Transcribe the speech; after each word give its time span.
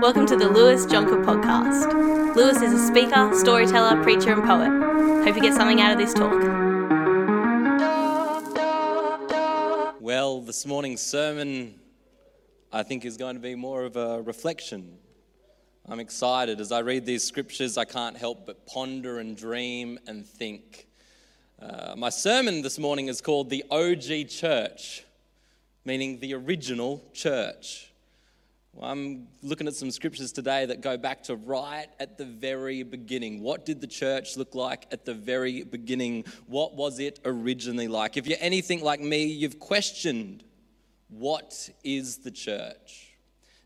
Welcome 0.00 0.26
to 0.26 0.36
the 0.36 0.48
Lewis 0.48 0.84
Jonker 0.84 1.24
podcast. 1.24 2.36
Lewis 2.36 2.60
is 2.60 2.72
a 2.74 2.86
speaker, 2.86 3.30
storyteller, 3.34 4.02
preacher, 4.02 4.30
and 4.30 4.44
poet. 4.44 4.68
Hope 5.24 5.34
you 5.34 5.40
get 5.40 5.54
something 5.54 5.80
out 5.80 5.92
of 5.92 5.98
this 5.98 6.12
talk. 6.12 6.32
Well, 9.98 10.42
this 10.42 10.66
morning's 10.66 11.00
sermon, 11.00 11.80
I 12.70 12.82
think, 12.82 13.06
is 13.06 13.16
going 13.16 13.36
to 13.36 13.40
be 13.40 13.54
more 13.54 13.84
of 13.84 13.96
a 13.96 14.20
reflection. 14.20 14.98
I'm 15.88 15.98
excited. 15.98 16.60
As 16.60 16.72
I 16.72 16.80
read 16.80 17.06
these 17.06 17.24
scriptures, 17.24 17.78
I 17.78 17.86
can't 17.86 18.18
help 18.18 18.44
but 18.44 18.66
ponder 18.66 19.18
and 19.18 19.34
dream 19.34 19.98
and 20.06 20.26
think. 20.26 20.88
Uh, 21.58 21.94
my 21.96 22.10
sermon 22.10 22.60
this 22.60 22.78
morning 22.78 23.08
is 23.08 23.22
called 23.22 23.48
The 23.48 23.64
OG 23.70 24.28
Church, 24.28 25.04
meaning 25.86 26.20
the 26.20 26.34
original 26.34 27.02
church. 27.14 27.92
Well, 28.76 28.90
I'm 28.90 29.28
looking 29.42 29.66
at 29.68 29.74
some 29.74 29.90
scriptures 29.90 30.32
today 30.32 30.66
that 30.66 30.82
go 30.82 30.98
back 30.98 31.22
to 31.24 31.36
right 31.36 31.86
at 31.98 32.18
the 32.18 32.26
very 32.26 32.82
beginning. 32.82 33.40
What 33.40 33.64
did 33.64 33.80
the 33.80 33.86
church 33.86 34.36
look 34.36 34.54
like 34.54 34.86
at 34.92 35.06
the 35.06 35.14
very 35.14 35.62
beginning? 35.62 36.26
What 36.46 36.74
was 36.74 36.98
it 36.98 37.18
originally 37.24 37.88
like? 37.88 38.18
If 38.18 38.26
you're 38.26 38.36
anything 38.38 38.84
like 38.84 39.00
me, 39.00 39.24
you've 39.24 39.58
questioned 39.58 40.44
what 41.08 41.70
is 41.84 42.18
the 42.18 42.30
church? 42.30 43.14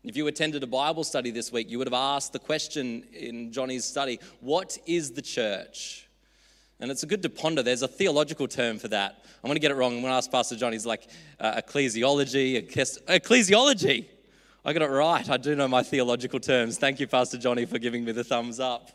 If 0.05 0.15
you 0.15 0.27
attended 0.27 0.63
a 0.63 0.67
Bible 0.67 1.03
study 1.03 1.29
this 1.29 1.51
week, 1.51 1.69
you 1.69 1.77
would 1.77 1.87
have 1.87 1.93
asked 1.93 2.31
the 2.31 2.39
question 2.39 3.03
in 3.11 3.51
Johnny's 3.51 3.83
study 3.83 4.17
what 4.39 4.77
is 4.85 5.11
the 5.11 5.21
church? 5.21 6.07
And 6.79 6.89
it's 6.89 7.03
a 7.03 7.05
good 7.05 7.21
to 7.23 7.29
ponder. 7.29 7.61
There's 7.61 7.81
a 7.81 7.87
theological 7.89 8.47
term 8.47 8.79
for 8.79 8.87
that. 8.87 9.25
I'm 9.43 9.49
going 9.49 9.55
to 9.55 9.59
get 9.59 9.71
it 9.71 9.75
wrong. 9.75 9.91
I'm 9.91 9.99
going 9.99 10.11
to 10.13 10.15
ask 10.15 10.31
Pastor 10.31 10.55
Johnny. 10.55 10.75
He's 10.75 10.85
like 10.85 11.09
uh, 11.37 11.59
ecclesiology, 11.61 12.65
ecclesiology. 12.65 14.07
I 14.63 14.73
got 14.73 14.83
it 14.83 14.91
right. 14.91 15.27
I 15.27 15.37
do 15.37 15.55
know 15.55 15.67
my 15.67 15.81
theological 15.81 16.39
terms. 16.39 16.77
Thank 16.77 16.99
you, 16.99 17.07
Pastor 17.07 17.39
Johnny, 17.39 17.65
for 17.65 17.79
giving 17.79 18.05
me 18.05 18.11
the 18.11 18.23
thumbs 18.23 18.59
up. 18.59 18.91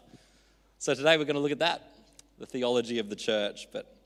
So 0.78 0.94
today 0.94 1.16
we're 1.16 1.24
going 1.24 1.34
to 1.34 1.40
look 1.40 1.50
at 1.50 1.58
that, 1.58 1.92
the 2.38 2.46
theology 2.46 3.00
of 3.00 3.10
the 3.10 3.16
church, 3.16 3.66
but 3.72 3.96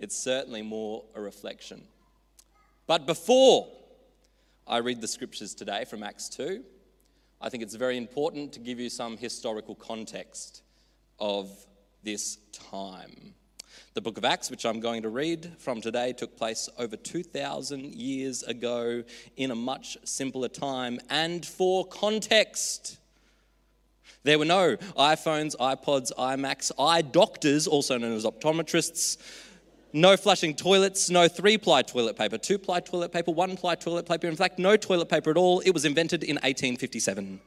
it's 0.00 0.16
certainly 0.16 0.62
more 0.62 1.04
a 1.14 1.20
reflection. 1.20 1.84
But 2.88 3.06
before 3.06 3.68
I 4.66 4.78
read 4.78 5.00
the 5.00 5.06
scriptures 5.06 5.54
today 5.54 5.84
from 5.84 6.02
Acts 6.02 6.28
2, 6.30 6.64
I 7.40 7.48
think 7.48 7.62
it's 7.62 7.76
very 7.76 7.96
important 7.96 8.52
to 8.54 8.58
give 8.58 8.80
you 8.80 8.90
some 8.90 9.16
historical 9.16 9.76
context 9.76 10.62
of 11.20 11.48
this 12.02 12.38
time. 12.70 13.34
The 13.94 14.00
book 14.00 14.18
of 14.18 14.24
Acts, 14.24 14.50
which 14.50 14.66
I'm 14.66 14.80
going 14.80 15.02
to 15.02 15.08
read 15.08 15.52
from 15.58 15.80
today, 15.80 16.12
took 16.12 16.36
place 16.36 16.68
over 16.78 16.96
2,000 16.96 17.94
years 17.94 18.42
ago 18.42 19.04
in 19.36 19.52
a 19.52 19.54
much 19.54 19.96
simpler 20.02 20.48
time. 20.48 20.98
And 21.10 21.46
for 21.46 21.86
context, 21.86 22.98
there 24.24 24.36
were 24.36 24.46
no 24.46 24.76
iPhones, 24.98 25.54
iPods, 25.58 26.10
iMacs, 26.18 26.72
eye 26.76 27.02
doctors, 27.02 27.68
also 27.68 27.96
known 27.96 28.16
as 28.16 28.24
optometrists, 28.24 29.16
no 29.92 30.16
flushing 30.16 30.56
toilets, 30.56 31.08
no 31.08 31.28
three 31.28 31.56
ply 31.56 31.82
toilet 31.82 32.16
paper, 32.16 32.36
two 32.36 32.58
ply 32.58 32.80
toilet 32.80 33.12
paper, 33.12 33.30
one 33.30 33.56
ply 33.56 33.76
toilet 33.76 34.08
paper. 34.08 34.26
In 34.26 34.34
fact, 34.34 34.58
no 34.58 34.76
toilet 34.76 35.08
paper 35.08 35.30
at 35.30 35.36
all. 35.36 35.60
It 35.60 35.70
was 35.70 35.84
invented 35.84 36.24
in 36.24 36.34
1857. 36.38 37.40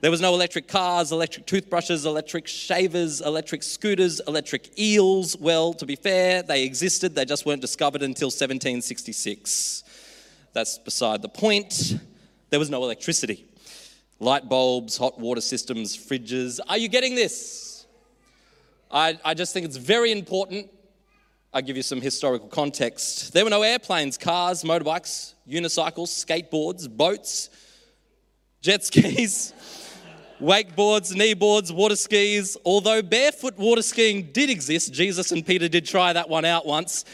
There 0.00 0.10
was 0.10 0.22
no 0.22 0.32
electric 0.32 0.66
cars, 0.66 1.12
electric 1.12 1.44
toothbrushes, 1.44 2.06
electric 2.06 2.46
shavers, 2.46 3.20
electric 3.20 3.62
scooters, 3.62 4.20
electric 4.26 4.78
eels. 4.78 5.36
Well, 5.36 5.74
to 5.74 5.84
be 5.84 5.94
fair, 5.94 6.42
they 6.42 6.64
existed, 6.64 7.14
they 7.14 7.26
just 7.26 7.44
weren't 7.44 7.60
discovered 7.60 8.02
until 8.02 8.28
1766. 8.28 9.84
That's 10.54 10.78
beside 10.78 11.20
the 11.20 11.28
point. 11.28 11.98
There 12.48 12.58
was 12.58 12.70
no 12.70 12.82
electricity. 12.82 13.44
Light 14.20 14.48
bulbs, 14.48 14.96
hot 14.96 15.20
water 15.20 15.42
systems, 15.42 15.94
fridges. 15.94 16.60
Are 16.66 16.78
you 16.78 16.88
getting 16.88 17.14
this? 17.14 17.84
I, 18.90 19.18
I 19.22 19.34
just 19.34 19.52
think 19.52 19.66
it's 19.66 19.76
very 19.76 20.12
important. 20.12 20.70
I 21.52 21.60
give 21.60 21.76
you 21.76 21.82
some 21.82 22.00
historical 22.00 22.48
context. 22.48 23.34
There 23.34 23.44
were 23.44 23.50
no 23.50 23.62
airplanes, 23.62 24.16
cars, 24.16 24.64
motorbikes, 24.64 25.34
unicycles, 25.46 26.08
skateboards, 26.24 26.88
boats, 26.88 27.50
jet 28.62 28.82
skis 28.82 29.52
wakeboards, 30.40 31.14
kneeboards, 31.14 31.70
water 31.72 31.96
skis. 31.96 32.56
Although 32.64 33.02
barefoot 33.02 33.56
water 33.58 33.82
skiing 33.82 34.30
did 34.32 34.50
exist, 34.50 34.92
Jesus 34.92 35.32
and 35.32 35.46
Peter 35.46 35.68
did 35.68 35.84
try 35.86 36.12
that 36.12 36.28
one 36.28 36.44
out 36.44 36.66
once. 36.66 37.04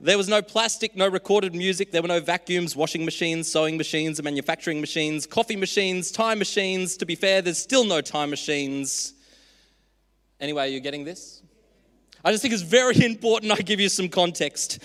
There 0.00 0.18
was 0.18 0.28
no 0.28 0.42
plastic, 0.42 0.96
no 0.96 1.06
recorded 1.06 1.54
music. 1.54 1.92
There 1.92 2.02
were 2.02 2.08
no 2.08 2.20
vacuums, 2.20 2.74
washing 2.74 3.04
machines, 3.04 3.50
sewing 3.50 3.76
machines, 3.76 4.20
manufacturing 4.20 4.80
machines, 4.80 5.26
coffee 5.26 5.54
machines, 5.54 6.10
time 6.10 6.40
machines. 6.40 6.96
To 6.96 7.06
be 7.06 7.14
fair, 7.14 7.40
there's 7.40 7.58
still 7.58 7.84
no 7.84 8.00
time 8.00 8.30
machines. 8.30 9.14
Anyway, 10.40 10.64
are 10.64 10.66
you 10.70 10.80
getting 10.80 11.04
this? 11.04 11.42
I 12.24 12.32
just 12.32 12.42
think 12.42 12.52
it's 12.52 12.64
very 12.64 13.04
important 13.04 13.52
I 13.52 13.62
give 13.62 13.78
you 13.78 13.88
some 13.88 14.08
context. 14.08 14.82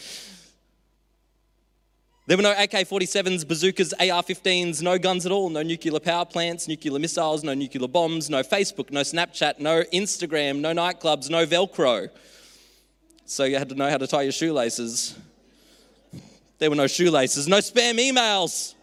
There 2.28 2.36
were 2.36 2.44
no 2.44 2.52
AK 2.52 2.72
47s, 2.72 3.48
bazookas, 3.48 3.94
AR 3.94 4.22
15s, 4.22 4.82
no 4.82 5.00
guns 5.00 5.26
at 5.26 5.32
all, 5.32 5.50
no 5.50 5.64
nuclear 5.64 5.98
power 5.98 6.26
plants, 6.26 6.68
nuclear 6.68 7.00
missiles, 7.00 7.42
no 7.42 7.54
nuclear 7.54 7.88
bombs, 7.88 8.30
no 8.30 8.44
Facebook, 8.44 8.92
no 8.92 9.00
Snapchat, 9.00 9.60
no 9.60 9.84
Instagram, 9.94 10.60
no 10.60 10.74
nightclubs, 10.74 11.30
no 11.30 11.46
Velcro. 11.46 12.10
So 13.26 13.46
you 13.46 13.58
had 13.58 13.70
to 13.70 13.76
know 13.76 13.90
how 13.90 13.96
to 13.96 14.08
tie 14.08 14.24
your 14.24 14.34
shoelaces. 14.34 15.18
There 16.60 16.70
were 16.70 16.76
no 16.76 16.88
shoelaces, 16.88 17.48
no 17.48 17.60
spam 17.60 17.98
emails, 17.98 18.76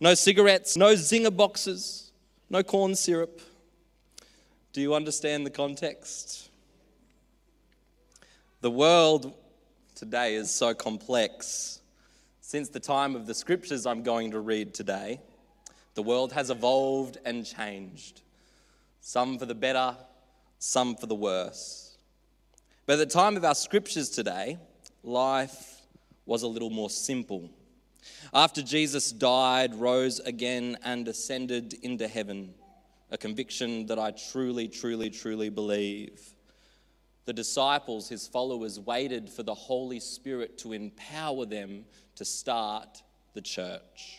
no 0.00 0.14
cigarettes, 0.14 0.76
no 0.76 0.94
zinger 0.94 1.34
boxes, 1.34 2.10
no 2.48 2.64
corn 2.64 2.96
syrup. 2.96 3.40
Do 4.72 4.80
you 4.80 4.96
understand 4.96 5.46
the 5.46 5.50
context? 5.50 6.50
The 8.62 8.70
world 8.72 9.32
today 9.94 10.34
is 10.34 10.50
so 10.50 10.74
complex 10.74 11.80
since 12.50 12.68
the 12.68 12.80
time 12.80 13.14
of 13.14 13.28
the 13.28 13.32
scriptures 13.32 13.86
I'm 13.86 14.02
going 14.02 14.32
to 14.32 14.40
read 14.40 14.74
today, 14.74 15.20
the 15.94 16.02
world 16.02 16.32
has 16.32 16.50
evolved 16.50 17.16
and 17.24 17.46
changed, 17.46 18.22
some 19.00 19.38
for 19.38 19.46
the 19.46 19.54
better, 19.54 19.96
some 20.58 20.96
for 20.96 21.06
the 21.06 21.14
worse. 21.14 21.96
But 22.86 22.94
at 22.94 23.08
the 23.08 23.14
time 23.14 23.36
of 23.36 23.44
our 23.44 23.54
scriptures 23.54 24.08
today, 24.08 24.58
life 25.04 25.82
was 26.26 26.42
a 26.42 26.48
little 26.48 26.70
more 26.70 26.90
simple. 26.90 27.48
After 28.34 28.62
Jesus 28.62 29.12
died, 29.12 29.76
rose 29.76 30.18
again, 30.18 30.76
and 30.82 31.06
ascended 31.06 31.74
into 31.84 32.08
heaven, 32.08 32.52
a 33.12 33.16
conviction 33.16 33.86
that 33.86 34.00
I 34.00 34.10
truly, 34.10 34.66
truly, 34.66 35.08
truly 35.08 35.50
believe. 35.50 36.20
The 37.26 37.32
disciples, 37.32 38.08
his 38.08 38.26
followers, 38.26 38.80
waited 38.80 39.30
for 39.30 39.44
the 39.44 39.54
Holy 39.54 40.00
Spirit 40.00 40.58
to 40.58 40.72
empower 40.72 41.46
them 41.46 41.84
to 42.20 42.24
start 42.26 43.02
the 43.32 43.40
church. 43.40 44.18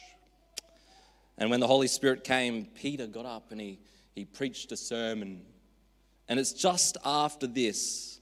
And 1.38 1.52
when 1.52 1.60
the 1.60 1.68
Holy 1.68 1.86
Spirit 1.86 2.24
came, 2.24 2.66
Peter 2.66 3.06
got 3.06 3.28
up 3.28 3.52
and 3.52 3.62
he, 3.62 3.78
he 4.16 4.26
preached 4.26 4.72
a 4.72 4.76
sermon. 4.76 5.44
And 6.28 6.40
it's 6.40 6.52
just 6.52 6.98
after 7.06 7.46
this 7.46 8.20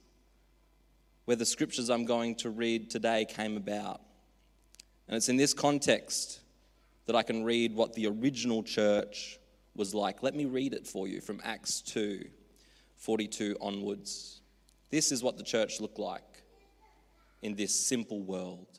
where 1.23 1.37
the 1.37 1.45
scriptures 1.45 1.89
I'm 1.89 2.03
going 2.03 2.35
to 2.39 2.49
read 2.49 2.89
today 2.89 3.23
came 3.23 3.55
about. 3.55 4.01
And 5.07 5.15
it's 5.15 5.29
in 5.29 5.37
this 5.37 5.53
context 5.53 6.41
that 7.05 7.15
I 7.15 7.23
can 7.23 7.45
read 7.45 7.73
what 7.73 7.93
the 7.93 8.07
original 8.07 8.63
church 8.63 9.39
was 9.77 9.95
like. 9.95 10.21
Let 10.21 10.35
me 10.35 10.43
read 10.43 10.73
it 10.73 10.87
for 10.87 11.07
you 11.07 11.21
from 11.21 11.39
Acts 11.41 11.79
2 11.83 12.25
42 12.97 13.55
onwards. 13.61 14.41
This 14.89 15.13
is 15.13 15.23
what 15.23 15.37
the 15.37 15.43
church 15.43 15.79
looked 15.79 15.99
like 15.99 16.43
in 17.41 17.55
this 17.55 17.73
simple 17.73 18.19
world 18.19 18.78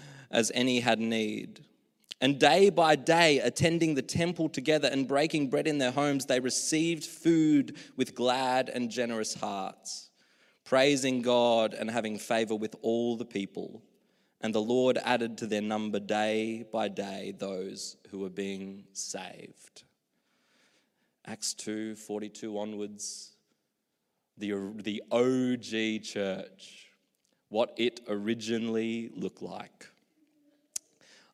as 0.31 0.51
any 0.53 0.79
had 0.79 0.99
need. 0.99 1.65
And 2.19 2.39
day 2.39 2.69
by 2.69 2.95
day, 2.95 3.39
attending 3.39 3.95
the 3.95 4.01
temple 4.01 4.47
together 4.47 4.87
and 4.91 5.07
breaking 5.07 5.49
bread 5.49 5.67
in 5.67 5.79
their 5.79 5.91
homes, 5.91 6.25
they 6.25 6.39
received 6.39 7.03
food 7.03 7.75
with 7.97 8.13
glad 8.13 8.69
and 8.69 8.91
generous 8.91 9.33
hearts, 9.33 10.11
praising 10.63 11.23
God 11.23 11.73
and 11.73 11.89
having 11.89 12.19
favor 12.19 12.55
with 12.55 12.75
all 12.81 13.17
the 13.17 13.25
people. 13.25 13.81
and 14.43 14.55
the 14.55 14.61
Lord 14.61 14.97
added 15.03 15.37
to 15.37 15.47
their 15.47 15.61
number 15.61 15.99
day 15.99 16.65
by 16.71 16.87
day 16.87 17.33
those 17.37 17.97
who 18.09 18.19
were 18.19 18.29
being 18.29 18.85
saved. 18.91 19.83
Acts 21.25 21.53
2 21.53 21.95
42 21.95 22.57
onwards, 22.57 23.35
the, 24.37 24.73
the 24.77 25.03
OG 25.11 26.03
church, 26.03 26.87
what 27.49 27.73
it 27.77 28.01
originally 28.07 29.11
looked 29.15 29.43
like. 29.43 29.90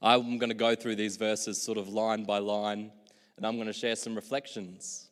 I'm 0.02 0.38
going 0.38 0.50
to 0.50 0.56
go 0.56 0.76
through 0.76 0.96
these 0.96 1.18
verses 1.18 1.62
sort 1.62 1.78
of 1.78 1.90
line 1.90 2.24
by 2.24 2.40
line, 2.40 2.92
and 3.36 3.46
I'm 3.46 3.56
going 3.56 3.68
to 3.68 3.74
share 3.74 3.96
some 3.96 4.16
reflections. 4.16 5.08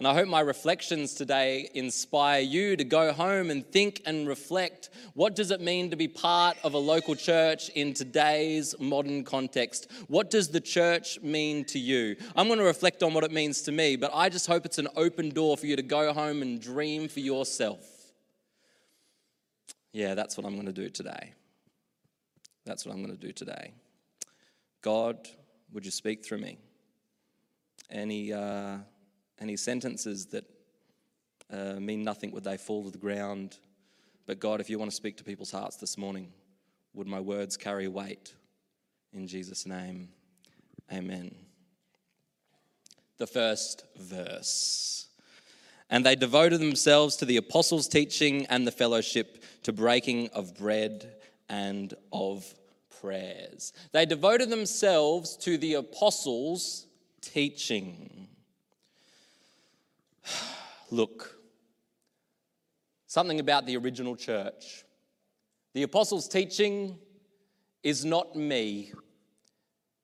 And 0.00 0.08
I 0.08 0.14
hope 0.14 0.28
my 0.28 0.40
reflections 0.40 1.12
today 1.12 1.68
inspire 1.74 2.40
you 2.40 2.74
to 2.74 2.84
go 2.84 3.12
home 3.12 3.50
and 3.50 3.70
think 3.70 4.00
and 4.06 4.26
reflect 4.26 4.88
what 5.12 5.36
does 5.36 5.50
it 5.50 5.60
mean 5.60 5.90
to 5.90 5.96
be 5.96 6.08
part 6.08 6.56
of 6.64 6.72
a 6.72 6.78
local 6.78 7.14
church 7.14 7.68
in 7.74 7.92
today's 7.92 8.74
modern 8.80 9.24
context? 9.24 9.90
What 10.08 10.30
does 10.30 10.48
the 10.48 10.60
church 10.60 11.20
mean 11.20 11.66
to 11.66 11.78
you? 11.78 12.16
I'm 12.34 12.46
going 12.46 12.60
to 12.60 12.64
reflect 12.64 13.02
on 13.02 13.12
what 13.12 13.24
it 13.24 13.30
means 13.30 13.60
to 13.62 13.72
me, 13.72 13.96
but 13.96 14.10
I 14.14 14.30
just 14.30 14.46
hope 14.46 14.64
it's 14.64 14.78
an 14.78 14.88
open 14.96 15.28
door 15.28 15.58
for 15.58 15.66
you 15.66 15.76
to 15.76 15.82
go 15.82 16.14
home 16.14 16.40
and 16.40 16.58
dream 16.58 17.06
for 17.06 17.20
yourself. 17.20 17.86
Yeah, 19.92 20.14
that's 20.14 20.38
what 20.38 20.46
I'm 20.46 20.54
going 20.54 20.64
to 20.64 20.72
do 20.72 20.88
today. 20.88 21.34
That's 22.64 22.86
what 22.86 22.94
I'm 22.94 23.04
going 23.04 23.18
to 23.18 23.26
do 23.26 23.32
today. 23.32 23.74
God, 24.82 25.28
would 25.72 25.84
you 25.84 25.90
speak 25.90 26.24
through 26.24 26.38
me? 26.38 26.58
Any. 27.90 28.32
Uh, 28.32 28.78
any 29.40 29.56
sentences 29.56 30.26
that 30.26 30.44
uh, 31.50 31.80
mean 31.80 32.04
nothing 32.04 32.30
would 32.32 32.44
they 32.44 32.56
fall 32.56 32.84
to 32.84 32.90
the 32.90 32.98
ground. 32.98 33.56
But 34.26 34.38
God, 34.38 34.60
if 34.60 34.70
you 34.70 34.78
want 34.78 34.90
to 34.90 34.96
speak 34.96 35.16
to 35.16 35.24
people's 35.24 35.50
hearts 35.50 35.76
this 35.76 35.98
morning, 35.98 36.32
would 36.94 37.06
my 37.06 37.20
words 37.20 37.56
carry 37.56 37.88
weight? 37.88 38.34
In 39.12 39.26
Jesus' 39.26 39.66
name, 39.66 40.10
amen. 40.92 41.34
The 43.18 43.26
first 43.26 43.84
verse. 43.96 45.08
And 45.88 46.06
they 46.06 46.14
devoted 46.14 46.60
themselves 46.60 47.16
to 47.16 47.24
the 47.24 47.38
apostles' 47.38 47.88
teaching 47.88 48.46
and 48.46 48.66
the 48.66 48.72
fellowship, 48.72 49.42
to 49.64 49.72
breaking 49.72 50.28
of 50.28 50.56
bread 50.56 51.12
and 51.48 51.92
of 52.12 52.54
prayers. 53.00 53.72
They 53.92 54.06
devoted 54.06 54.50
themselves 54.50 55.36
to 55.38 55.56
the 55.58 55.74
apostles' 55.74 56.86
teaching. 57.20 58.28
Look, 60.90 61.38
something 63.06 63.40
about 63.40 63.66
the 63.66 63.76
original 63.76 64.16
church. 64.16 64.84
The 65.72 65.82
apostles' 65.84 66.28
teaching 66.28 66.98
is 67.82 68.04
not 68.04 68.36
me. 68.36 68.92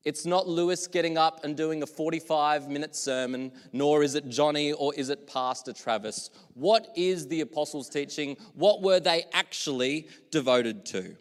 It's 0.04 0.25
not 0.25 0.46
Lewis 0.46 0.87
getting 0.87 1.19
up 1.19 1.44
and 1.44 1.56
doing 1.56 1.82
a 1.82 1.87
45 1.87 2.69
minute 2.69 2.94
sermon, 2.94 3.50
nor 3.72 4.04
is 4.04 4.14
it 4.14 4.28
Johnny 4.28 4.72
or 4.72 4.94
is 4.94 5.08
it 5.08 5.26
Pastor 5.26 5.72
Travis. 5.72 6.31
What 6.54 6.88
is 6.94 7.26
the 7.26 7.40
apostles' 7.40 7.88
teaching? 7.88 8.37
What 8.54 8.82
were 8.82 9.00
they 9.00 9.25
actually 9.32 10.08
devoted 10.31 10.87
to? 10.87 11.16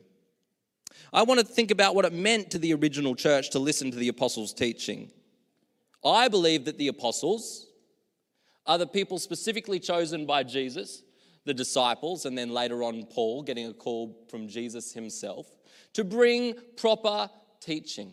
I 1.16 1.24
want 1.24 1.40
to 1.40 1.46
think 1.46 1.72
about 1.72 1.96
what 1.96 2.04
it 2.04 2.12
meant 2.12 2.52
to 2.52 2.60
the 2.60 2.74
original 2.74 3.16
church 3.16 3.52
to 3.52 3.60
listen 3.60 3.90
to 3.90 3.96
the 3.96 4.10
apostles' 4.10 4.54
teaching. 4.54 5.14
I 6.04 6.28
believe 6.28 6.66
that 6.66 6.78
the 6.78 6.90
apostles, 6.90 7.68
are 8.68 8.78
the 8.78 8.86
people 8.86 9.18
specifically 9.18 9.80
chosen 9.80 10.26
by 10.26 10.44
Jesus, 10.44 11.04
the 11.46 11.54
disciples, 11.54 12.26
and 12.26 12.38
then 12.38 12.50
later 12.50 12.84
on 12.84 13.06
Paul 13.06 13.44
getting 13.44 13.68
a 13.68 13.74
call 13.74 14.26
from 14.30 14.50
Jesus 14.50 14.92
himself 14.92 15.48
to 15.94 16.04
bring 16.04 16.56
proper 16.76 17.30
teaching. 17.62 18.12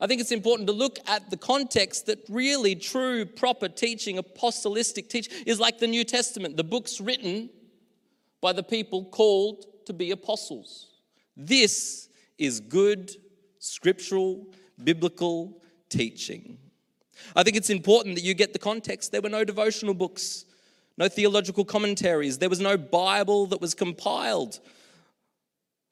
I 0.00 0.06
think 0.06 0.20
it's 0.20 0.30
important 0.30 0.68
to 0.68 0.72
look 0.72 1.00
at 1.08 1.28
the 1.30 1.36
context 1.36 2.06
that 2.06 2.20
really 2.28 2.76
true, 2.76 3.26
proper 3.26 3.68
teaching, 3.68 4.18
apostolistic 4.18 5.08
teaching, 5.08 5.32
is 5.46 5.58
like 5.58 5.80
the 5.80 5.88
New 5.88 6.04
Testament, 6.04 6.56
the 6.56 6.62
books 6.62 7.00
written 7.00 7.50
by 8.40 8.52
the 8.52 8.62
people 8.62 9.06
called 9.06 9.66
to 9.86 9.92
be 9.92 10.12
apostles. 10.12 10.90
This 11.36 12.06
is 12.38 12.60
good, 12.60 13.10
scriptural, 13.58 14.46
biblical 14.82 15.62
teaching. 15.88 16.58
I 17.34 17.42
think 17.42 17.56
it's 17.56 17.70
important 17.70 18.16
that 18.16 18.24
you 18.24 18.34
get 18.34 18.52
the 18.52 18.58
context. 18.58 19.12
There 19.12 19.22
were 19.22 19.28
no 19.28 19.44
devotional 19.44 19.94
books, 19.94 20.44
no 20.98 21.08
theological 21.08 21.64
commentaries, 21.64 22.38
there 22.38 22.50
was 22.50 22.60
no 22.60 22.76
Bible 22.76 23.46
that 23.46 23.60
was 23.60 23.74
compiled. 23.74 24.60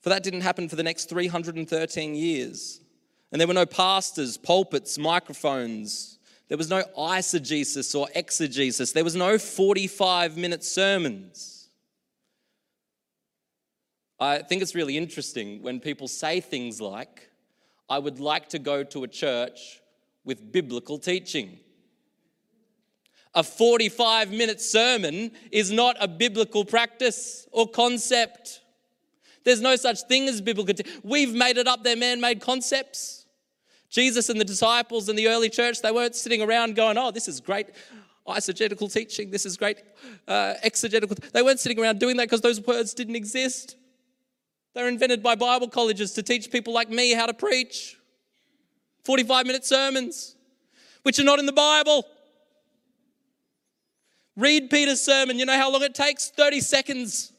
For 0.03 0.11
that 0.11 0.23
didn't 0.23 0.43
happen 0.43 0.69
for 0.69 0.77
the 0.77 0.83
next 0.83 1.09
313 1.09 2.15
years. 2.15 2.81
And 3.33 3.41
there 3.41 3.49
were 3.49 3.55
no 3.55 3.67
pastors, 3.67 4.37
pulpits, 4.37 4.99
microphones. 4.99 6.19
There 6.49 6.59
was 6.59 6.69
no 6.69 6.85
eisegesis 6.97 7.99
or 7.99 8.09
exegesis. 8.15 8.93
There 8.93 9.03
was 9.03 9.17
no 9.17 9.39
45 9.39 10.37
minute 10.37 10.63
sermons. 10.63 11.54
I 14.25 14.43
think 14.43 14.63
it's 14.63 14.75
really 14.75 14.97
interesting 14.97 15.61
when 15.63 15.81
people 15.81 16.09
say 16.09 16.41
things 16.41 16.81
like, 16.81 17.29
I 17.91 17.99
would 17.99 18.21
like 18.21 18.49
to 18.51 18.59
go 18.59 18.83
to 18.83 19.05
a 19.05 19.09
church 19.09 19.83
with 20.25 20.51
biblical 20.51 20.99
teaching. 20.99 21.59
A 23.35 23.43
45 23.43 24.31
minute 24.31 24.63
sermon 24.63 25.33
is 25.51 25.71
not 25.71 25.97
a 26.01 26.09
biblical 26.09 26.65
practice 26.65 27.47
or 27.53 27.69
concept. 27.69 28.61
There's 29.45 29.61
no 29.61 29.77
such 29.77 30.01
thing 30.03 30.27
as 30.29 30.41
biblical. 30.41 30.73
Te- 30.73 30.91
We've 31.03 31.35
made 31.35 31.59
it 31.59 31.67
up, 31.67 31.85
they're 31.85 31.95
man 31.95 32.21
made 32.21 32.41
concepts. 32.41 33.27
Jesus 33.91 34.31
and 34.31 34.41
the 34.41 34.45
disciples 34.45 35.11
and 35.11 35.19
the 35.19 35.29
early 35.29 35.51
church, 35.51 35.83
they 35.83 35.93
weren't 35.93 36.17
sitting 36.17 36.41
around 36.41 36.77
going, 36.77 36.97
oh, 36.97 37.11
this 37.11 37.29
is 37.29 37.41
great 37.41 37.67
eisegetical 38.27 38.91
teaching, 38.91 39.31
this 39.31 39.45
is 39.45 39.59
great 39.59 39.83
uh, 40.27 40.55
exegetical. 40.63 41.15
They 41.35 41.43
weren't 41.43 41.61
sitting 41.61 41.79
around 41.79 42.01
doing 42.01 42.17
that 42.17 42.25
because 42.25 42.41
those 42.41 42.59
words 42.65 42.95
didn't 42.95 43.17
exist. 43.17 43.77
They 44.75 44.83
were 44.83 44.89
invented 44.89 45.23
by 45.23 45.37
Bible 45.37 45.69
colleges 45.69 46.13
to 46.15 46.23
teach 46.23 46.51
people 46.51 46.75
like 46.75 46.91
me 46.91 47.13
how 47.13 47.27
to 47.27 47.35
preach. 47.35 47.97
45 49.05 49.47
minute 49.47 49.65
sermons, 49.65 50.35
which 51.03 51.19
are 51.19 51.25
not 51.25 51.39
in 51.39 51.47
the 51.47 51.53
Bible. 51.53 52.07
Read 54.37 54.69
Peter's 54.71 55.01
sermon. 55.01 55.39
You 55.39 55.47
know 55.47 55.57
how 55.57 55.71
long 55.71 55.83
it 55.83 55.95
takes? 55.95 56.31
30 56.31 56.61
seconds. 56.61 57.33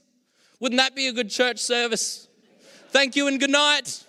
Wouldn't 0.60 0.80
that 0.80 0.96
be 0.96 1.08
a 1.08 1.12
good 1.12 1.30
church 1.30 1.60
service? 1.60 2.28
Thank 2.90 3.18
you 3.18 3.28
and 3.28 3.40
good 3.40 3.50
night. 3.50 4.04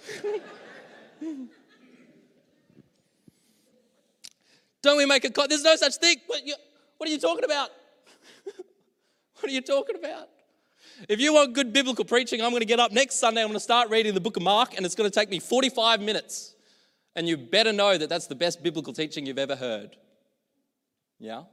Don't 4.82 4.96
we 4.96 5.04
make 5.04 5.24
a 5.24 5.48
There's 5.48 5.64
no 5.64 5.74
such 5.74 5.96
thing. 5.96 6.18
What, 6.28 6.46
you, 6.46 6.54
what 6.96 7.08
are 7.08 7.12
you 7.12 7.18
talking 7.18 7.44
about? 7.44 7.70
what 9.40 9.50
are 9.50 9.52
you 9.52 9.62
talking 9.62 9.96
about? 9.96 10.28
If 11.08 11.20
you 11.20 11.34
want 11.34 11.52
good 11.54 11.72
biblical 11.72 12.04
preaching, 12.04 12.40
I'm 12.40 12.50
going 12.50 12.60
to 12.60 12.66
get 12.66 12.80
up 12.80 12.92
next 12.92 13.16
Sunday. 13.16 13.42
I'm 13.42 13.48
going 13.48 13.56
to 13.56 13.60
start 13.60 13.90
reading 13.90 14.14
the 14.14 14.20
book 14.20 14.36
of 14.36 14.42
Mark, 14.42 14.76
and 14.76 14.86
it's 14.86 14.94
going 14.94 15.10
to 15.10 15.14
take 15.14 15.28
me 15.28 15.38
45 15.38 16.00
minutes. 16.00 16.54
And 17.14 17.28
you 17.28 17.36
better 17.36 17.72
know 17.72 17.96
that 17.96 18.08
that's 18.08 18.26
the 18.26 18.34
best 18.34 18.62
biblical 18.62 18.92
teaching 18.92 19.26
you've 19.26 19.38
ever 19.38 19.56
heard. 19.56 19.96
Yeah? 21.18 21.44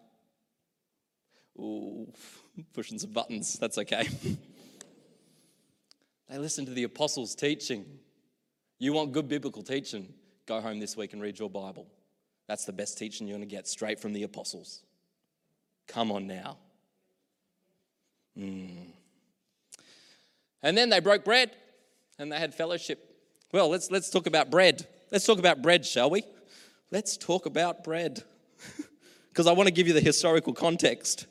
Ooh, 1.60 2.12
pushing 2.74 3.00
some 3.00 3.12
buttons. 3.12 3.58
That's 3.60 3.78
okay. 3.78 4.08
they 6.30 6.38
listen 6.38 6.66
to 6.66 6.72
the 6.72 6.84
apostles' 6.84 7.36
teaching. 7.36 7.86
You 8.80 8.94
want 8.94 9.12
good 9.12 9.28
biblical 9.28 9.64
teaching? 9.64 10.14
Go 10.46 10.62
home 10.62 10.80
this 10.80 10.98
week 10.98 11.14
and 11.14 11.22
read 11.22 11.40
your 11.40 11.50
Bible. 11.50 11.88
That's 12.48 12.66
the 12.66 12.74
best 12.74 12.98
teaching 12.98 13.28
you're 13.28 13.38
going 13.38 13.48
to 13.48 13.56
get 13.56 13.68
straight 13.68 14.00
from 14.00 14.14
the 14.14 14.24
apostles. 14.24 14.84
Come 15.88 16.12
on 16.12 16.28
now. 16.28 16.58
Mm. 18.38 18.88
And 20.64 20.78
then 20.78 20.90
they 20.90 21.02
broke 21.02 21.24
bread 21.24 21.52
and 22.18 22.32
they 22.32 22.40
had 22.40 22.56
fellowship. 22.56 23.14
Well, 23.52 23.70
let's, 23.70 23.92
let's 23.92 24.10
talk 24.10 24.26
about 24.26 24.50
bread. 24.50 24.88
Let's 25.12 25.26
talk 25.26 25.38
about 25.38 25.62
bread, 25.62 25.86
shall 25.86 26.10
we? 26.10 26.24
Let's 26.90 27.18
talk 27.18 27.46
about 27.46 27.84
bread. 27.84 28.24
Because 29.30 29.48
I 29.48 29.52
want 29.54 29.66
to 29.66 29.74
give 29.74 29.88
you 29.88 29.94
the 29.94 30.00
historical 30.00 30.54
context. 30.54 31.26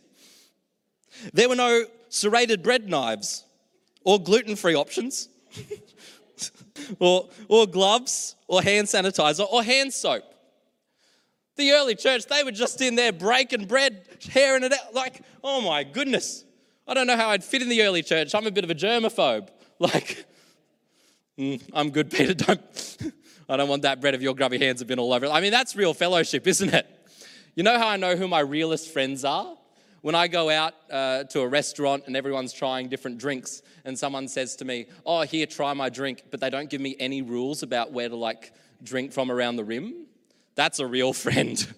There 1.32 1.48
were 1.48 1.54
no 1.54 1.84
serrated 2.08 2.60
bread 2.60 2.88
knives 2.88 3.44
or 4.02 4.20
gluten 4.20 4.56
free 4.56 4.74
options, 4.74 5.28
or, 6.98 7.28
or 7.46 7.68
gloves, 7.68 8.34
or 8.48 8.60
hand 8.60 8.88
sanitizer, 8.88 9.46
or 9.52 9.62
hand 9.62 9.92
soap. 9.92 10.24
The 11.54 11.70
early 11.70 11.94
church, 11.94 12.26
they 12.26 12.42
were 12.42 12.50
just 12.50 12.80
in 12.80 12.96
there 12.96 13.12
breaking 13.12 13.66
bread, 13.66 14.04
tearing 14.18 14.64
it 14.64 14.72
out. 14.72 14.94
Like, 14.94 15.22
oh 15.44 15.60
my 15.60 15.84
goodness. 15.84 16.44
I 16.86 16.94
don't 16.94 17.06
know 17.06 17.16
how 17.16 17.28
I'd 17.30 17.44
fit 17.44 17.62
in 17.62 17.68
the 17.68 17.82
early 17.82 18.02
church. 18.02 18.34
I'm 18.34 18.46
a 18.46 18.50
bit 18.50 18.64
of 18.64 18.70
a 18.70 18.74
germaphobe. 18.74 19.48
Like, 19.78 20.26
mm, 21.36 21.60
I'm 21.72 21.90
good, 21.90 22.08
Peter. 22.08 22.34
Don't. 22.34 22.96
I 23.48 23.56
don't 23.56 23.68
want 23.68 23.82
that 23.82 24.00
bread 24.00 24.14
of 24.14 24.22
your 24.22 24.32
grubby 24.32 24.58
hands 24.58 24.78
have 24.78 24.86
been 24.86 25.00
all 25.00 25.12
over 25.12 25.26
it. 25.26 25.30
I 25.30 25.40
mean, 25.40 25.50
that's 25.50 25.74
real 25.74 25.92
fellowship, 25.92 26.46
isn't 26.46 26.72
it? 26.72 26.86
You 27.56 27.64
know 27.64 27.76
how 27.76 27.88
I 27.88 27.96
know 27.96 28.14
who 28.14 28.28
my 28.28 28.38
realist 28.38 28.92
friends 28.92 29.24
are? 29.24 29.56
when 30.02 30.16
I 30.16 30.26
go 30.28 30.50
out 30.50 30.74
uh, 30.90 31.24
to 31.24 31.40
a 31.40 31.48
restaurant 31.48 32.04
and 32.06 32.16
everyone's 32.16 32.52
trying 32.52 32.88
different 32.88 33.18
drinks, 33.18 33.62
and 33.84 33.98
someone 33.98 34.28
says 34.28 34.56
to 34.56 34.64
me, 34.64 34.86
Oh, 35.06 35.22
here, 35.22 35.46
try 35.46 35.72
my 35.72 35.88
drink, 35.88 36.24
but 36.30 36.40
they 36.40 36.50
don't 36.50 36.68
give 36.68 36.80
me 36.80 36.96
any 36.98 37.22
rules 37.22 37.62
about 37.62 37.92
where 37.92 38.08
to 38.08 38.16
like 38.16 38.52
drink 38.82 39.12
from 39.12 39.30
around 39.30 39.56
the 39.56 39.64
rim, 39.64 40.06
that's 40.54 40.80
a 40.80 40.86
real 40.86 41.12
friend. 41.24 41.72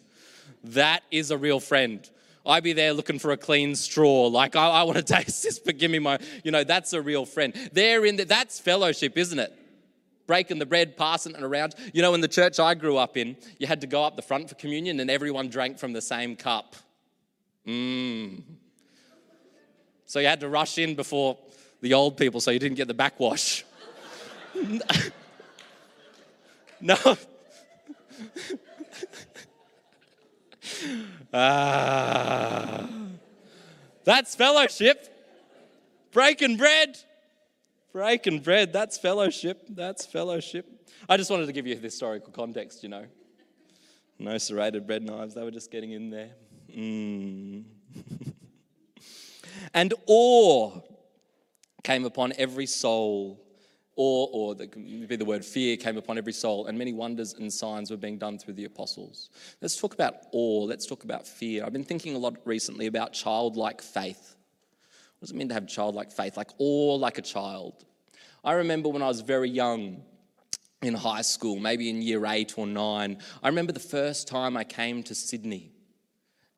that 0.64 1.02
is 1.10 1.30
a 1.30 1.38
real 1.38 1.60
friend. 1.60 2.08
I'd 2.46 2.62
be 2.62 2.74
there 2.74 2.92
looking 2.92 3.18
for 3.18 3.32
a 3.32 3.36
clean 3.36 3.74
straw. 3.74 4.26
Like, 4.26 4.54
I, 4.54 4.68
I 4.68 4.82
want 4.82 4.98
to 4.98 5.02
taste 5.14 5.42
this, 5.42 5.58
but 5.58 5.78
give 5.78 5.90
me 5.90 5.98
my, 5.98 6.18
you 6.42 6.50
know, 6.50 6.64
that's 6.64 6.92
a 6.92 7.00
real 7.00 7.24
friend. 7.24 7.54
They're 7.72 8.04
in 8.04 8.16
the, 8.16 8.24
that's 8.24 8.60
fellowship, 8.60 9.16
isn't 9.16 9.38
it? 9.38 9.52
Breaking 10.26 10.58
the 10.58 10.66
bread, 10.66 10.96
passing 10.96 11.34
it 11.34 11.42
around. 11.42 11.74
You 11.92 12.02
know, 12.02 12.14
in 12.14 12.20
the 12.20 12.28
church 12.28 12.58
I 12.58 12.74
grew 12.74 12.96
up 12.96 13.16
in, 13.16 13.36
you 13.58 13.66
had 13.66 13.80
to 13.82 13.86
go 13.86 14.04
up 14.04 14.16
the 14.16 14.22
front 14.22 14.48
for 14.48 14.54
communion 14.54 15.00
and 15.00 15.10
everyone 15.10 15.48
drank 15.48 15.78
from 15.78 15.92
the 15.92 16.02
same 16.02 16.36
cup. 16.36 16.76
Mmm. 17.66 18.42
So 20.06 20.20
you 20.20 20.26
had 20.26 20.40
to 20.40 20.48
rush 20.48 20.78
in 20.78 20.94
before 20.94 21.38
the 21.80 21.94
old 21.94 22.16
people 22.16 22.40
so 22.40 22.50
you 22.50 22.58
didn't 22.58 22.76
get 22.76 22.88
the 22.88 22.94
backwash. 22.94 23.64
no. 26.80 26.96
Ah. 31.34 32.88
That's 34.04 34.34
fellowship. 34.34 35.10
Breaking 36.12 36.56
bread. 36.56 36.96
Breaking 37.92 38.40
bread. 38.40 38.72
That's 38.72 38.98
fellowship. 38.98 39.66
That's 39.68 40.06
fellowship. 40.06 40.66
I 41.08 41.16
just 41.16 41.30
wanted 41.30 41.46
to 41.46 41.52
give 41.52 41.66
you 41.66 41.76
historical 41.76 42.32
context, 42.32 42.82
you 42.82 42.88
know. 42.88 43.06
No 44.18 44.38
serrated 44.38 44.86
bread 44.86 45.02
knives, 45.02 45.34
they 45.34 45.42
were 45.42 45.50
just 45.50 45.70
getting 45.70 45.92
in 45.92 46.10
there. 46.10 46.30
Mm. 46.74 47.64
and 49.74 49.94
awe 50.06 50.80
came 51.82 52.04
upon 52.04 52.32
every 52.38 52.66
soul. 52.66 53.43
Awe, 53.96 54.26
or 54.32 54.54
that 54.56 54.72
could 54.72 55.08
be 55.08 55.16
the 55.16 55.24
word 55.24 55.44
fear, 55.44 55.76
came 55.76 55.96
upon 55.96 56.18
every 56.18 56.32
soul, 56.32 56.66
and 56.66 56.76
many 56.76 56.92
wonders 56.92 57.34
and 57.34 57.52
signs 57.52 57.90
were 57.90 57.96
being 57.96 58.18
done 58.18 58.38
through 58.38 58.54
the 58.54 58.64
apostles. 58.64 59.30
Let's 59.60 59.76
talk 59.76 59.94
about 59.94 60.14
awe. 60.32 60.64
Let's 60.64 60.86
talk 60.86 61.04
about 61.04 61.26
fear. 61.26 61.64
I've 61.64 61.72
been 61.72 61.84
thinking 61.84 62.16
a 62.16 62.18
lot 62.18 62.36
recently 62.44 62.86
about 62.86 63.12
childlike 63.12 63.80
faith. 63.80 64.34
What 65.18 65.26
does 65.26 65.30
it 65.30 65.36
mean 65.36 65.48
to 65.48 65.54
have 65.54 65.68
childlike 65.68 66.10
faith? 66.10 66.36
Like 66.36 66.50
awe 66.58 66.96
like 66.96 67.18
a 67.18 67.22
child. 67.22 67.84
I 68.42 68.52
remember 68.54 68.88
when 68.88 69.02
I 69.02 69.08
was 69.08 69.20
very 69.20 69.48
young, 69.48 70.02
in 70.86 70.94
high 70.94 71.22
school, 71.22 71.58
maybe 71.58 71.88
in 71.88 72.02
year 72.02 72.24
eight 72.26 72.58
or 72.58 72.66
nine, 72.66 73.18
I 73.42 73.48
remember 73.48 73.72
the 73.72 73.80
first 73.80 74.28
time 74.28 74.56
I 74.56 74.64
came 74.64 75.02
to 75.04 75.14
Sydney. 75.14 75.72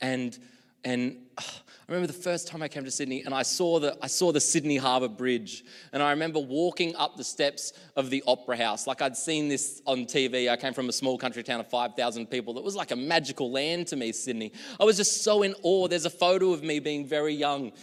And, 0.00 0.38
and 0.84 1.18
ah, 1.38 1.62
I 1.88 1.92
remember 1.92 2.08
the 2.12 2.18
first 2.18 2.48
time 2.48 2.62
I 2.62 2.68
came 2.68 2.84
to 2.84 2.90
Sydney 2.90 3.22
and 3.22 3.32
I 3.32 3.42
saw, 3.42 3.78
the, 3.78 3.96
I 4.02 4.08
saw 4.08 4.32
the 4.32 4.40
Sydney 4.40 4.76
Harbour 4.76 5.06
Bridge. 5.06 5.64
And 5.92 6.02
I 6.02 6.10
remember 6.10 6.40
walking 6.40 6.96
up 6.96 7.16
the 7.16 7.22
steps 7.22 7.74
of 7.94 8.10
the 8.10 8.24
Opera 8.26 8.56
House. 8.56 8.88
Like 8.88 9.02
I'd 9.02 9.16
seen 9.16 9.48
this 9.48 9.82
on 9.86 9.98
TV. 9.98 10.50
I 10.50 10.56
came 10.56 10.74
from 10.74 10.88
a 10.88 10.92
small 10.92 11.16
country 11.16 11.44
town 11.44 11.60
of 11.60 11.68
5,000 11.68 12.26
people. 12.26 12.54
That 12.54 12.64
was 12.64 12.74
like 12.74 12.90
a 12.90 12.96
magical 12.96 13.52
land 13.52 13.86
to 13.88 13.96
me, 13.96 14.10
Sydney. 14.10 14.52
I 14.80 14.84
was 14.84 14.96
just 14.96 15.22
so 15.22 15.44
in 15.44 15.54
awe. 15.62 15.86
There's 15.86 16.06
a 16.06 16.10
photo 16.10 16.52
of 16.52 16.64
me 16.64 16.80
being 16.80 17.06
very 17.06 17.34
young. 17.34 17.70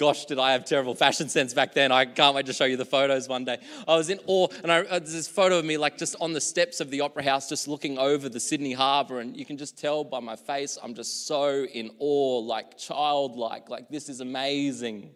gosh, 0.00 0.24
did 0.24 0.38
I 0.38 0.52
have 0.52 0.64
terrible 0.64 0.94
fashion 0.94 1.28
sense 1.28 1.52
back 1.52 1.74
then. 1.74 1.92
I 1.92 2.06
can't 2.06 2.34
wait 2.34 2.46
to 2.46 2.54
show 2.54 2.64
you 2.64 2.78
the 2.78 2.86
photos 2.86 3.28
one 3.28 3.44
day. 3.44 3.58
I 3.86 3.96
was 3.96 4.08
in 4.08 4.18
awe, 4.26 4.48
and 4.62 4.72
I, 4.72 4.78
uh, 4.78 4.98
there's 4.98 5.12
this 5.12 5.28
photo 5.28 5.58
of 5.58 5.66
me 5.66 5.76
like 5.76 5.98
just 5.98 6.16
on 6.22 6.32
the 6.32 6.40
steps 6.40 6.80
of 6.80 6.90
the 6.90 7.02
Opera 7.02 7.22
House, 7.22 7.50
just 7.50 7.68
looking 7.68 7.98
over 7.98 8.30
the 8.30 8.40
Sydney 8.40 8.72
Harbour, 8.72 9.20
and 9.20 9.36
you 9.36 9.44
can 9.44 9.58
just 9.58 9.76
tell 9.76 10.02
by 10.02 10.18
my 10.18 10.36
face, 10.36 10.78
I'm 10.82 10.94
just 10.94 11.26
so 11.26 11.66
in 11.66 11.90
awe, 11.98 12.38
like 12.38 12.78
childlike, 12.78 13.68
like 13.68 13.90
this 13.90 14.08
is 14.08 14.22
amazing. 14.22 15.10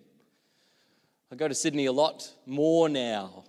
I 1.33 1.37
go 1.37 1.49
to 1.49 1.55
Sydney 1.55 1.87
a 1.87 1.93
lot 1.93 2.31
more 2.45 2.91
now. 2.91 3.45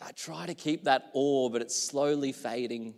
I 0.00 0.12
try 0.12 0.46
to 0.46 0.54
keep 0.54 0.84
that 0.84 1.10
awe, 1.12 1.50
but 1.50 1.60
it's 1.60 1.76
slowly 1.78 2.32
fading. 2.32 2.94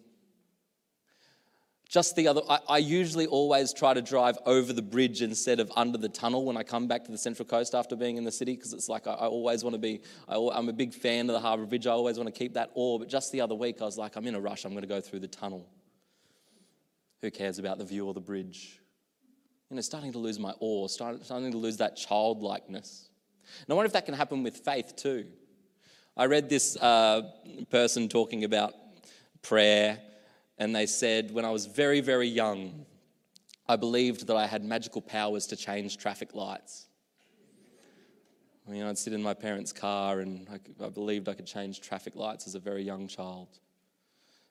Just 1.90 2.14
the 2.14 2.28
other, 2.28 2.42
I, 2.48 2.60
I, 2.68 2.78
usually 2.78 3.26
always 3.26 3.72
try 3.72 3.94
to 3.94 4.00
drive 4.00 4.38
over 4.46 4.72
the 4.72 4.80
bridge 4.80 5.22
instead 5.22 5.58
of 5.58 5.72
under 5.74 5.98
the 5.98 6.08
tunnel 6.08 6.44
when 6.44 6.56
I 6.56 6.62
come 6.62 6.86
back 6.86 7.04
to 7.06 7.10
the 7.10 7.18
Central 7.18 7.48
Coast 7.48 7.74
after 7.74 7.96
being 7.96 8.16
in 8.16 8.22
the 8.22 8.30
city 8.30 8.54
because 8.54 8.72
it's 8.72 8.88
like 8.88 9.08
I, 9.08 9.10
I 9.10 9.26
always 9.26 9.64
want 9.64 9.74
to 9.74 9.78
be, 9.80 10.02
I, 10.28 10.36
am 10.36 10.68
a 10.68 10.72
big 10.72 10.94
fan 10.94 11.28
of 11.28 11.34
the 11.34 11.40
Harbour 11.40 11.66
Bridge. 11.66 11.88
I 11.88 11.90
always 11.90 12.16
want 12.16 12.32
to 12.32 12.38
keep 12.38 12.54
that 12.54 12.70
awe. 12.76 13.00
But 13.00 13.08
just 13.08 13.32
the 13.32 13.40
other 13.40 13.56
week, 13.56 13.82
I 13.82 13.86
was 13.86 13.98
like, 13.98 14.14
I'm 14.14 14.24
in 14.28 14.36
a 14.36 14.40
rush. 14.40 14.64
I'm 14.64 14.70
going 14.70 14.82
to 14.82 14.88
go 14.88 15.00
through 15.00 15.18
the 15.18 15.26
tunnel. 15.26 15.68
Who 17.22 17.30
cares 17.32 17.58
about 17.58 17.78
the 17.78 17.84
view 17.84 18.06
or 18.06 18.14
the 18.14 18.20
bridge? 18.20 18.78
You 19.68 19.74
know, 19.74 19.82
starting 19.82 20.12
to 20.12 20.18
lose 20.18 20.38
my 20.38 20.54
awe, 20.60 20.86
starting, 20.86 21.24
starting 21.24 21.50
to 21.50 21.58
lose 21.58 21.78
that 21.78 21.96
childlikeness. 21.96 23.08
And 23.66 23.72
I 23.72 23.74
wonder 23.74 23.86
if 23.86 23.94
that 23.94 24.06
can 24.06 24.14
happen 24.14 24.44
with 24.44 24.58
faith 24.58 24.94
too. 24.94 25.26
I 26.16 26.26
read 26.26 26.48
this 26.48 26.76
uh, 26.76 27.22
person 27.68 28.08
talking 28.08 28.44
about 28.44 28.74
prayer 29.42 29.98
and 30.60 30.76
they 30.76 30.84
said, 30.84 31.30
when 31.30 31.46
I 31.46 31.50
was 31.50 31.64
very, 31.64 32.02
very 32.02 32.28
young, 32.28 32.84
I 33.66 33.76
believed 33.76 34.26
that 34.26 34.36
I 34.36 34.46
had 34.46 34.62
magical 34.62 35.00
powers 35.00 35.46
to 35.46 35.56
change 35.56 35.96
traffic 35.96 36.34
lights. 36.34 36.86
I 38.68 38.70
mean, 38.70 38.82
I'd 38.82 38.98
sit 38.98 39.14
in 39.14 39.22
my 39.22 39.32
parents' 39.32 39.72
car 39.72 40.20
and 40.20 40.46
I, 40.50 40.84
I 40.84 40.90
believed 40.90 41.30
I 41.30 41.32
could 41.32 41.46
change 41.46 41.80
traffic 41.80 42.14
lights 42.14 42.46
as 42.46 42.56
a 42.56 42.58
very 42.58 42.82
young 42.82 43.08
child. 43.08 43.48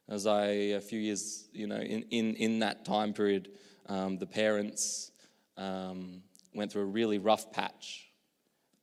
As 0.10 0.26
I, 0.26 0.48
a 0.48 0.82
few 0.82 1.00
years, 1.00 1.48
you 1.54 1.68
know, 1.68 1.78
in, 1.78 2.02
in, 2.10 2.34
in 2.36 2.60
that 2.60 2.86
time 2.86 3.14
period, 3.14 3.52
um, 3.86 4.18
the 4.18 4.26
parents 4.26 5.12
um, 5.58 6.24
went 6.56 6.72
through 6.72 6.82
a 6.82 6.86
really 6.86 7.20
rough 7.20 7.52
patch 7.54 8.10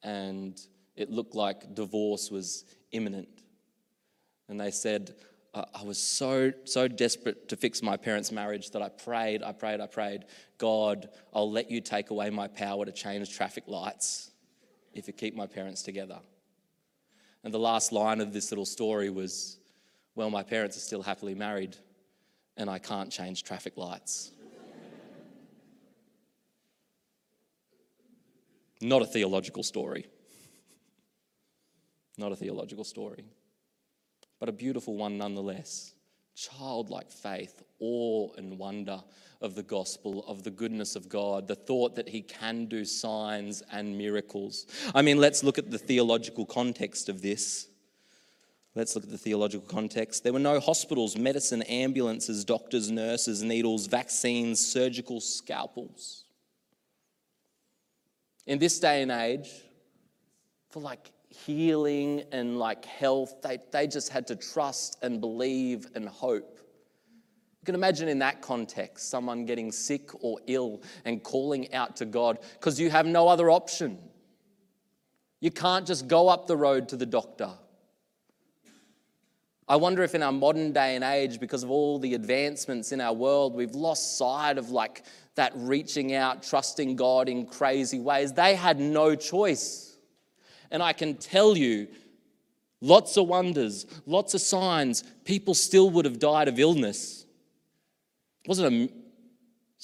and 0.05 0.61
it 0.95 1.11
looked 1.11 1.35
like 1.35 1.75
divorce 1.75 2.31
was 2.31 2.65
imminent. 2.93 3.43
And 4.49 4.61
they 4.61 4.71
said, 4.71 5.17
I 5.57 5.85
was 5.85 5.99
so, 5.99 6.53
so 6.65 6.87
desperate 6.87 7.49
to 7.49 7.57
fix 7.57 7.83
my 7.83 7.97
parents' 7.97 8.31
marriage 8.31 8.71
that 8.73 8.83
I 8.83 8.91
prayed, 8.91 9.43
I 9.43 9.53
prayed, 9.53 9.81
I 9.81 9.87
prayed, 9.87 10.25
God, 10.59 11.09
I'll 11.33 11.51
let 11.51 11.71
you 11.71 11.81
take 11.81 12.11
away 12.11 12.29
my 12.29 12.47
power 12.47 12.85
to 12.85 12.93
change 12.93 13.35
traffic 13.35 13.65
lights 13.67 14.31
if 14.93 15.07
you 15.07 15.15
keep 15.15 15.35
my 15.35 15.47
parents 15.47 15.83
together. 15.83 16.19
And 17.43 17.55
the 17.55 17.59
last 17.59 17.93
line 17.93 18.21
of 18.21 18.33
this 18.33 18.51
little 18.51 18.67
story 18.67 19.09
was, 19.09 19.59
Well, 20.15 20.29
my 20.31 20.43
parents 20.43 20.77
are 20.77 20.81
still 20.81 21.03
happily 21.03 21.35
married, 21.35 21.77
and 22.57 22.69
I 22.69 22.79
can't 22.79 23.11
change 23.11 23.43
traffic 23.43 23.77
lights. 23.77 24.33
Not 28.83 29.01
a 29.01 29.07
theological 29.07 29.63
story. 29.63 30.07
Not 32.19 32.33
a 32.33 32.37
theological 32.37 32.85
story 32.85 33.25
but 34.39 34.49
a 34.49 34.53
beautiful 34.53 34.97
one 34.97 35.19
nonetheless. 35.19 35.93
Childlike 36.35 37.11
faith, 37.11 37.63
awe 37.81 38.33
and 38.37 38.59
wonder 38.59 39.03
of 39.41 39.55
the 39.55 39.63
gospel, 39.63 40.25
of 40.27 40.43
the 40.43 40.51
goodness 40.51 40.97
of 40.97 41.09
God, 41.09 41.49
the 41.49 41.55
thought 41.55 41.95
that 41.97 42.09
He 42.09 42.21
can 42.21 42.67
do 42.67 42.85
signs 42.85 43.63
and 43.73 43.97
miracles. 43.97 44.67
I 44.95 45.03
mean, 45.03 45.19
let's 45.19 45.43
look 45.43 45.59
at 45.59 45.71
the 45.71 45.79
theological 45.79 46.45
context 46.45 47.09
of 47.09 47.23
this. 47.23 47.69
Let's 48.75 48.95
look 48.95 49.05
at 49.05 49.11
the 49.11 49.17
theological 49.17 49.67
context. 49.67 50.23
There 50.23 50.35
were 50.35 50.39
no 50.39 50.61
hospitals, 50.61 51.17
medicine, 51.17 51.63
ambulances, 51.63 52.45
doctors, 52.45 52.91
nurses, 52.91 53.43
needles, 53.43 53.87
vaccines, 53.87 54.61
surgical 54.61 55.19
scalpels. 55.21 56.25
In 58.47 58.59
this 58.59 58.79
day 58.79 59.01
and 59.01 59.11
age, 59.11 59.49
for 60.69 60.81
like 60.81 61.11
healing 61.45 62.25
and 62.33 62.59
like 62.59 62.85
health. 62.85 63.43
They, 63.43 63.59
they 63.71 63.87
just 63.87 64.11
had 64.11 64.27
to 64.29 64.37
trust 64.37 64.99
and 65.03 65.21
believe 65.21 65.87
and 65.95 66.09
hope. 66.09 66.59
You 67.61 67.65
can 67.67 67.75
imagine 67.75 68.09
in 68.09 68.21
that 68.21 68.43
context 68.43 69.11
someone 69.11 69.45
getting 69.45 69.73
sick 69.73 70.11
or 70.23 70.39
ill 70.47 70.83
and 71.05 71.23
calling 71.23 71.73
out 71.75 71.97
to 71.97 72.05
God 72.05 72.39
because 72.55 72.79
you 72.79 72.91
have 72.91 73.07
no 73.07 73.29
other 73.29 73.51
option. 73.51 73.99
You 75.41 75.51
can't 75.51 75.87
just 75.87 76.09
go 76.09 76.29
up 76.29 76.47
the 76.47 76.57
road 76.57 76.89
to 76.91 76.97
the 76.97 77.07
doctor. 77.07 77.51
I 79.69 79.77
wonder 79.77 80.05
if 80.05 80.15
in 80.15 80.23
our 80.23 80.33
modern 80.33 80.73
day 80.73 80.95
and 80.95 81.03
age, 81.03 81.41
because 81.41 81.65
of 81.65 81.71
all 81.71 81.99
the 81.99 82.15
advancements 82.15 82.93
in 82.93 83.01
our 83.01 83.13
world, 83.13 83.55
we've 83.55 83.75
lost 83.75 84.17
sight 84.17 84.59
of 84.59 84.71
like 84.71 85.05
that 85.35 85.53
reaching 85.57 86.15
out, 86.15 86.45
trusting 86.45 86.95
God 86.95 87.29
in 87.29 87.47
crazy 87.47 87.99
ways. 87.99 88.33
They 88.33 88.55
had 88.55 88.79
no 88.79 89.17
choice. 89.17 89.86
And 90.71 90.83
I 90.83 90.93
can 90.93 91.15
tell 91.17 91.57
you, 91.57 91.89
lots 92.81 93.17
of 93.17 93.27
wonders, 93.27 93.87
lots 94.07 94.35
of 94.35 94.41
signs, 94.41 95.03
people 95.25 95.55
still 95.55 95.91
would 95.91 96.05
have 96.05 96.19
died 96.19 96.49
of 96.49 96.59
illness. 96.59 97.25
It 98.45 98.49
wasn't 98.49 98.91
a, 98.91 98.95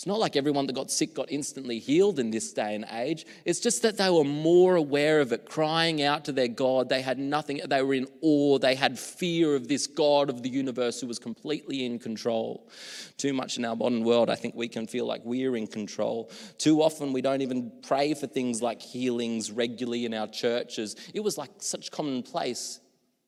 It's 0.03 0.07
not 0.09 0.19
like 0.19 0.35
everyone 0.35 0.67
that 0.67 0.73
got 0.73 0.91
sick 0.91 1.15
got 1.15 1.31
instantly 1.31 1.79
healed 1.79 2.19
in 2.19 2.33
this 2.33 2.53
day 2.53 2.75
and 2.75 2.85
age. 2.91 3.25
It's 3.45 3.61
just 3.61 3.83
that 3.83 3.99
they 3.99 4.11
were 4.11 4.25
more 4.25 4.75
aware 4.75 5.21
of 5.21 5.33
it, 5.33 5.49
crying 5.49 6.03
out 6.03 6.25
to 6.25 6.33
their 6.33 6.49
God. 6.49 6.89
They 6.89 7.03
had 7.03 7.21
nothing, 7.21 7.61
they 7.65 7.83
were 7.83 7.95
in 7.95 8.09
awe. 8.21 8.59
They 8.59 8.75
had 8.75 8.99
fear 8.99 9.55
of 9.55 9.69
this 9.69 9.87
God 9.87 10.29
of 10.29 10.43
the 10.43 10.49
universe 10.49 11.01
who 11.01 11.07
was 11.07 11.21
completely 11.21 11.87
in 11.87 12.01
control. 12.01 12.69
Too 13.17 13.33
much 13.33 13.59
in 13.59 13.65
our 13.65 13.77
modern 13.77 14.03
world, 14.03 14.29
I 14.29 14.35
think 14.35 14.57
we 14.57 14.67
can 14.67 14.89
feel 14.89 15.07
like 15.07 15.21
we're 15.25 15.55
in 15.55 15.69
control. 15.69 16.33
Too 16.59 16.83
often, 16.83 17.13
we 17.13 17.23
don't 17.23 17.43
even 17.43 17.71
pray 17.87 18.15
for 18.15 18.27
things 18.27 18.61
like 18.61 18.83
healings 18.83 19.53
regularly 19.53 20.05
in 20.05 20.15
our 20.15 20.27
churches. 20.27 20.97
It 21.15 21.21
was 21.21 21.39
like 21.39 21.51
such 21.59 21.93
commonplace 21.93 22.81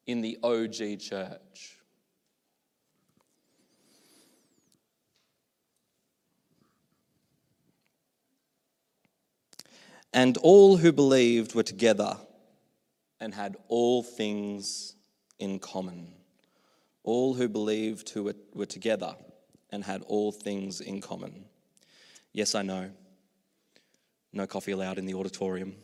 in 0.08 0.22
the 0.22 0.38
OG 0.42 0.98
church. 0.98 1.73
And 10.14 10.36
all 10.38 10.76
who 10.76 10.92
believed 10.92 11.56
were 11.56 11.64
together 11.64 12.16
and 13.18 13.34
had 13.34 13.56
all 13.66 14.04
things 14.04 14.94
in 15.40 15.58
common. 15.58 16.14
All 17.02 17.34
who 17.34 17.48
believed 17.48 18.10
who 18.10 18.22
were, 18.22 18.36
were 18.54 18.64
together 18.64 19.16
and 19.70 19.82
had 19.82 20.02
all 20.02 20.30
things 20.30 20.80
in 20.80 21.00
common. 21.00 21.46
Yes, 22.32 22.54
I 22.54 22.62
know. 22.62 22.90
No 24.32 24.46
coffee 24.46 24.70
allowed 24.70 24.98
in 24.98 25.06
the 25.06 25.14
auditorium. 25.14 25.74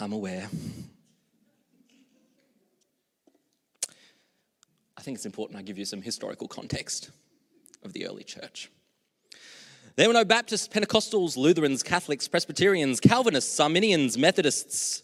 I'm 0.00 0.12
aware. 0.12 0.48
I 4.96 5.02
think 5.02 5.16
it's 5.16 5.26
important 5.26 5.58
I 5.58 5.62
give 5.62 5.76
you 5.76 5.84
some 5.84 6.00
historical 6.00 6.48
context 6.48 7.10
of 7.82 7.92
the 7.92 8.06
early 8.06 8.24
church. 8.24 8.70
There 9.94 10.08
were 10.08 10.14
no 10.14 10.24
Baptists, 10.24 10.68
Pentecostals, 10.68 11.36
Lutherans, 11.36 11.82
Catholics, 11.82 12.26
Presbyterians, 12.26 12.98
Calvinists, 12.98 13.60
Arminians, 13.60 14.16
Methodists, 14.16 15.02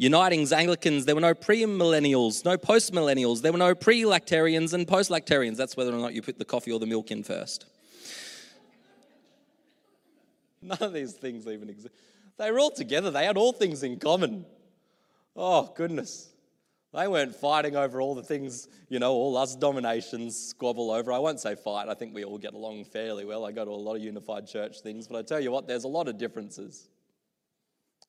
Unitings, 0.00 0.50
Anglicans. 0.50 1.04
There 1.04 1.14
were 1.14 1.20
no 1.20 1.34
pre 1.34 1.64
millennials, 1.64 2.42
no 2.42 2.56
post 2.56 2.94
millennials. 2.94 3.42
There 3.42 3.52
were 3.52 3.58
no 3.58 3.74
pre 3.74 4.02
lactarians 4.04 4.72
and 4.72 4.88
post 4.88 5.10
lactarians. 5.10 5.56
That's 5.56 5.76
whether 5.76 5.92
or 5.92 5.98
not 5.98 6.14
you 6.14 6.22
put 6.22 6.38
the 6.38 6.46
coffee 6.46 6.72
or 6.72 6.78
the 6.78 6.86
milk 6.86 7.10
in 7.10 7.22
first. 7.22 7.66
None 10.62 10.78
of 10.80 10.94
these 10.94 11.12
things 11.12 11.46
even 11.46 11.68
exist. 11.68 11.94
They 12.38 12.50
were 12.50 12.60
all 12.60 12.70
together, 12.70 13.10
they 13.10 13.26
had 13.26 13.36
all 13.36 13.52
things 13.52 13.82
in 13.82 13.98
common. 13.98 14.46
Oh, 15.36 15.70
goodness. 15.76 16.29
They 16.92 17.06
weren't 17.06 17.36
fighting 17.36 17.76
over 17.76 18.00
all 18.00 18.16
the 18.16 18.22
things, 18.22 18.66
you 18.88 18.98
know, 18.98 19.12
all 19.12 19.36
us 19.36 19.54
dominations 19.54 20.36
squabble 20.36 20.90
over. 20.90 21.12
I 21.12 21.18
won't 21.18 21.38
say 21.38 21.54
fight, 21.54 21.88
I 21.88 21.94
think 21.94 22.14
we 22.14 22.24
all 22.24 22.38
get 22.38 22.52
along 22.52 22.84
fairly 22.86 23.24
well. 23.24 23.46
I 23.46 23.52
go 23.52 23.64
to 23.64 23.70
a 23.70 23.72
lot 23.72 23.94
of 23.94 24.02
unified 24.02 24.48
church 24.48 24.80
things, 24.80 25.06
but 25.06 25.16
I 25.16 25.22
tell 25.22 25.38
you 25.38 25.52
what, 25.52 25.68
there's 25.68 25.84
a 25.84 25.88
lot 25.88 26.08
of 26.08 26.18
differences. 26.18 26.88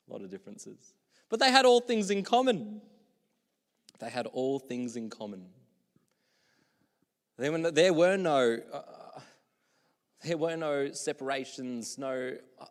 A 0.10 0.14
lot 0.14 0.24
of 0.24 0.32
differences. 0.32 0.94
But 1.30 1.40
they 1.40 1.52
had 1.52 1.66
all 1.66 1.80
things 1.80 2.10
in 2.10 2.24
common. 2.24 2.82
They 4.00 4.10
had 4.10 4.26
all 4.26 4.58
things 4.58 4.96
in 4.96 5.12
common. 5.12 5.46
There 7.38 7.52
were 7.52 7.60
no, 7.60 7.70
there 7.70 7.94
were 7.94 8.18
no, 8.18 8.58
uh, 8.74 9.20
there 10.24 10.38
were 10.38 10.56
no 10.56 10.92
separations, 10.92 12.00
no 12.00 12.36
uh, 12.60 12.66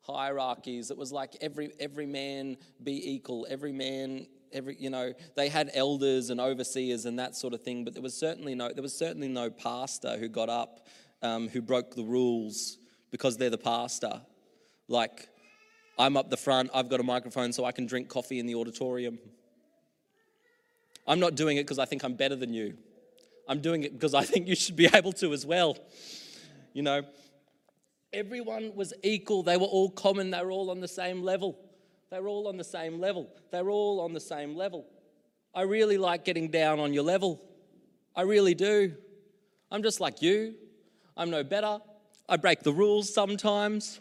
hierarchies. 0.00 0.90
It 0.90 0.96
was 0.96 1.12
like 1.12 1.36
every, 1.40 1.70
every 1.78 2.06
man 2.06 2.56
be 2.82 3.12
equal, 3.14 3.46
every 3.48 3.72
man 3.72 4.26
every 4.54 4.76
you 4.78 4.90
know 4.90 5.12
they 5.36 5.48
had 5.48 5.70
elders 5.74 6.30
and 6.30 6.40
overseers 6.40 7.04
and 7.04 7.18
that 7.18 7.36
sort 7.36 7.52
of 7.52 7.62
thing 7.62 7.84
but 7.84 7.92
there 7.92 8.02
was 8.02 8.16
certainly 8.16 8.54
no 8.54 8.72
there 8.72 8.82
was 8.82 8.96
certainly 8.96 9.28
no 9.28 9.50
pastor 9.50 10.16
who 10.16 10.28
got 10.28 10.48
up 10.48 10.86
um, 11.22 11.48
who 11.48 11.60
broke 11.60 11.94
the 11.94 12.02
rules 12.02 12.76
because 13.10 13.38
they're 13.38 13.50
the 13.50 13.58
pastor. 13.58 14.20
Like 14.88 15.28
i'm 15.98 16.16
up 16.16 16.28
the 16.28 16.36
front 16.36 16.70
i've 16.74 16.88
got 16.88 16.98
a 16.98 17.04
microphone 17.04 17.52
so 17.52 17.64
i 17.64 17.70
can 17.70 17.86
drink 17.86 18.08
coffee 18.08 18.38
in 18.38 18.46
the 18.46 18.54
auditorium. 18.54 19.18
I'm 21.06 21.20
not 21.20 21.34
doing 21.34 21.56
it 21.56 21.62
because 21.64 21.78
i 21.78 21.84
think 21.84 22.04
i'm 22.04 22.14
better 22.14 22.36
than 22.36 22.52
you. 22.52 22.76
I'm 23.48 23.60
doing 23.60 23.82
it 23.82 23.92
because 23.92 24.14
i 24.14 24.22
think 24.24 24.46
you 24.48 24.56
should 24.56 24.76
be 24.76 24.88
able 24.94 25.12
to 25.14 25.32
as 25.32 25.44
well 25.44 25.76
you 26.74 26.82
know. 26.82 27.02
Everyone 28.12 28.76
was 28.76 28.92
equal. 29.02 29.42
They 29.42 29.56
were 29.56 29.66
all 29.66 29.90
common. 29.90 30.30
They 30.30 30.40
were 30.42 30.52
all 30.52 30.70
on 30.70 30.80
the 30.80 30.88
same 30.88 31.22
level 31.22 31.58
they're 32.14 32.28
all 32.28 32.46
on 32.46 32.56
the 32.56 32.62
same 32.62 33.00
level. 33.00 33.28
They're 33.50 33.68
all 33.68 34.00
on 34.00 34.12
the 34.12 34.20
same 34.20 34.54
level. 34.54 34.86
I 35.52 35.62
really 35.62 35.98
like 35.98 36.24
getting 36.24 36.48
down 36.48 36.78
on 36.78 36.94
your 36.94 37.02
level. 37.02 37.42
I 38.14 38.22
really 38.22 38.54
do. 38.54 38.94
I'm 39.68 39.82
just 39.82 39.98
like 39.98 40.22
you. 40.22 40.54
I'm 41.16 41.28
no 41.30 41.42
better. 41.42 41.80
I 42.28 42.36
break 42.36 42.62
the 42.62 42.72
rules 42.72 43.12
sometimes. 43.12 43.98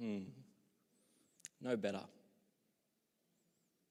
Hmm. 0.00 0.18
No 1.60 1.76
better. 1.76 2.02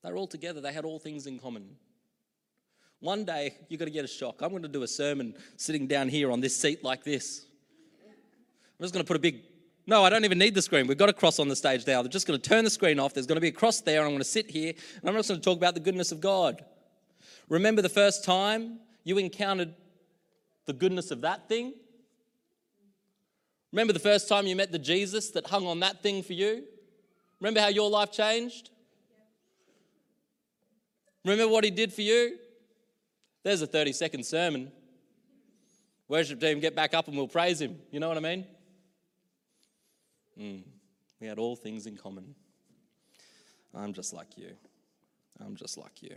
They're 0.04 0.16
all 0.16 0.26
together. 0.26 0.62
They 0.62 0.72
had 0.72 0.86
all 0.86 1.00
things 1.00 1.28
in 1.28 1.38
common. 1.38 1.76
One 3.02 3.26
day, 3.26 3.56
you're 3.68 3.78
going 3.78 3.92
to 3.92 3.94
get 3.94 4.06
a 4.06 4.08
shock. 4.08 4.42
I'm 4.42 4.52
going 4.52 4.64
to 4.64 4.70
do 4.70 4.84
a 4.84 4.88
sermon 4.88 5.36
sitting 5.58 5.86
down 5.86 6.08
here 6.08 6.32
on 6.32 6.40
this 6.40 6.56
seat 6.56 6.82
like 6.82 7.04
this. 7.04 7.47
I'm 8.80 8.84
just 8.84 8.94
going 8.94 9.04
to 9.04 9.08
put 9.08 9.18
a 9.18 9.20
big, 9.20 9.42
no, 9.88 10.04
I 10.04 10.10
don't 10.10 10.26
even 10.26 10.38
need 10.38 10.54
the 10.54 10.62
screen. 10.62 10.86
We've 10.86 10.98
got 10.98 11.10
a 11.10 11.14
cross 11.14 11.40
on 11.40 11.48
the 11.48 11.56
stage 11.56 11.88
now. 11.88 12.02
They're 12.02 12.12
just 12.12 12.28
going 12.28 12.40
to 12.40 12.50
turn 12.50 12.64
the 12.64 12.70
screen 12.70 13.00
off. 13.00 13.14
There's 13.14 13.26
going 13.26 13.38
to 13.38 13.42
be 13.42 13.48
a 13.48 13.52
cross 13.52 13.82
there. 13.82 14.02
I'm 14.02 14.10
going 14.10 14.20
to 14.20 14.24
sit 14.24 14.52
here 14.52 14.74
and 15.02 15.10
I'm 15.10 15.16
just 15.16 15.30
going 15.30 15.40
to 15.40 15.44
talk 15.44 15.58
about 15.58 15.74
the 15.74 15.80
goodness 15.80 16.12
of 16.12 16.22
God. 16.22 16.64
Remember 17.50 17.82
the 17.82 17.90
first 17.90 18.24
time 18.24 18.80
you 19.04 19.18
encountered 19.18 19.74
the 20.66 20.74
goodness 20.74 21.10
of 21.12 21.22
that 21.22 21.50
thing? 21.50 21.74
Remember 23.72 23.94
the 23.94 24.00
first 24.00 24.30
time 24.30 24.46
you 24.46 24.56
met 24.56 24.72
the 24.72 24.80
Jesus 24.80 25.32
that 25.32 25.48
hung 25.48 25.66
on 25.66 25.80
that 25.80 26.04
thing 26.04 26.22
for 26.22 26.34
you? 26.34 26.64
Remember 27.40 27.60
how 27.60 27.68
your 27.68 27.90
life 27.90 28.12
changed? 28.12 28.70
Remember 31.24 31.48
what 31.48 31.64
he 31.64 31.72
did 31.72 31.92
for 31.92 32.02
you? 32.02 32.38
There's 33.44 33.62
a 33.62 33.68
30 33.68 33.94
second 33.94 34.26
sermon. 34.26 34.72
Worship 36.08 36.40
team, 36.40 36.60
get 36.60 36.76
back 36.76 36.94
up 36.94 37.08
and 37.08 37.18
we'll 37.18 37.28
praise 37.28 37.60
him. 37.60 37.78
You 37.92 38.00
know 38.00 38.08
what 38.08 38.18
I 38.18 38.22
mean? 38.22 38.46
Mm. 40.40 40.64
We 41.20 41.28
had 41.28 41.40
all 41.40 41.56
things 41.56 41.88
in 41.88 41.98
common. 41.98 42.36
I'm 43.74 43.94
just 43.94 44.14
like 44.14 44.38
you. 44.38 44.52
I'm 45.40 45.56
just 45.56 45.78
like 45.78 46.02
you. 46.02 46.16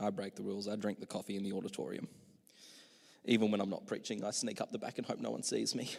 I 0.00 0.10
break 0.10 0.34
the 0.34 0.42
rules. 0.42 0.68
I 0.68 0.76
drink 0.76 1.00
the 1.00 1.06
coffee 1.06 1.36
in 1.36 1.44
the 1.44 1.52
auditorium. 1.52 2.08
Even 3.24 3.50
when 3.50 3.60
I'm 3.60 3.70
not 3.70 3.86
preaching, 3.86 4.22
I 4.24 4.30
sneak 4.32 4.60
up 4.60 4.70
the 4.72 4.78
back 4.78 4.98
and 4.98 5.06
hope 5.06 5.18
no 5.20 5.30
one 5.30 5.42
sees 5.42 5.74
me. 5.74 5.90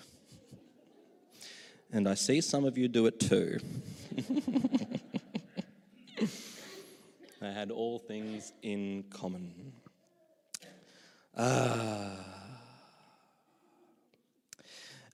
and 1.91 2.07
I 2.07 2.13
see 2.13 2.41
some 2.41 2.65
of 2.65 2.77
you 2.77 2.87
do 2.87 3.07
it 3.07 3.19
too. 3.19 3.59
I 7.41 7.47
had 7.47 7.71
all 7.71 7.99
things 7.99 8.53
in 8.61 9.05
common. 9.09 9.73
Ah. 11.37 12.34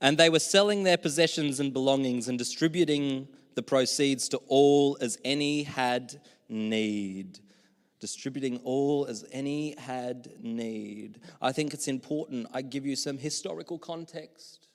And 0.02 0.18
they 0.18 0.30
were 0.30 0.40
selling 0.40 0.84
their 0.84 0.98
possessions 0.98 1.60
and 1.60 1.72
belongings 1.72 2.28
and 2.28 2.38
distributing 2.38 3.28
the 3.54 3.62
proceeds 3.62 4.28
to 4.30 4.38
all 4.48 4.98
as 5.00 5.20
any 5.24 5.64
had 5.64 6.20
need. 6.50 7.40
Distributing 8.00 8.60
all 8.64 9.06
as 9.06 9.24
any 9.32 9.76
had 9.78 10.34
need. 10.42 11.20
I 11.40 11.52
think 11.52 11.74
it's 11.74 11.88
important 11.88 12.48
I 12.52 12.64
give 12.64 12.84
you 12.84 12.96
some 12.96 13.20
historical 13.20 13.78
context. 13.78 14.68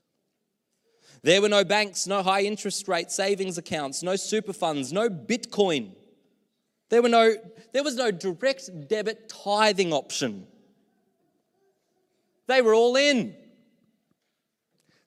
There 1.23 1.43
were 1.43 1.49
no 1.49 1.65
banks, 1.65 2.07
no 2.07 2.23
high 2.23 2.43
interest 2.43 2.87
rate 2.87 3.11
savings 3.11 3.59
accounts, 3.59 4.05
no 4.05 4.15
super 4.15 4.53
funds, 4.53 4.93
no 4.93 5.09
Bitcoin. 5.09 5.91
There, 6.89 7.03
were 7.03 7.09
no, 7.09 7.35
there 7.73 7.83
was 7.83 7.97
no 7.97 8.13
direct 8.13 8.71
debit 8.87 9.29
tithing 9.29 9.93
option. 9.93 10.47
They 12.47 12.63
were 12.63 12.75
all 12.75 12.95
in 12.95 13.35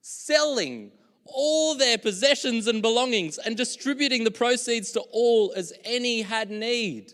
selling 0.10 0.92
all 1.26 1.76
their 1.76 1.98
possessions 1.98 2.68
and 2.68 2.82
belongings 2.82 3.38
and 3.38 3.56
distributing 3.56 4.24
the 4.24 4.32
proceeds 4.32 4.92
to 4.92 5.02
all 5.12 5.54
as 5.56 5.72
any 5.84 6.22
had 6.22 6.50
need. 6.50 7.14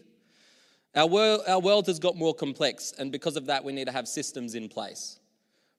Our 0.95 1.07
world, 1.07 1.41
our 1.45 1.59
world 1.59 1.87
has 1.87 1.99
got 1.99 2.15
more 2.15 2.33
complex, 2.33 2.93
and 2.97 3.11
because 3.11 3.35
of 3.35 3.47
that, 3.47 3.65
we 3.65 3.73
need 3.73 3.85
to 3.85 3.91
have 3.91 4.07
systems 4.07 4.55
in 4.55 4.69
place. 4.69 5.19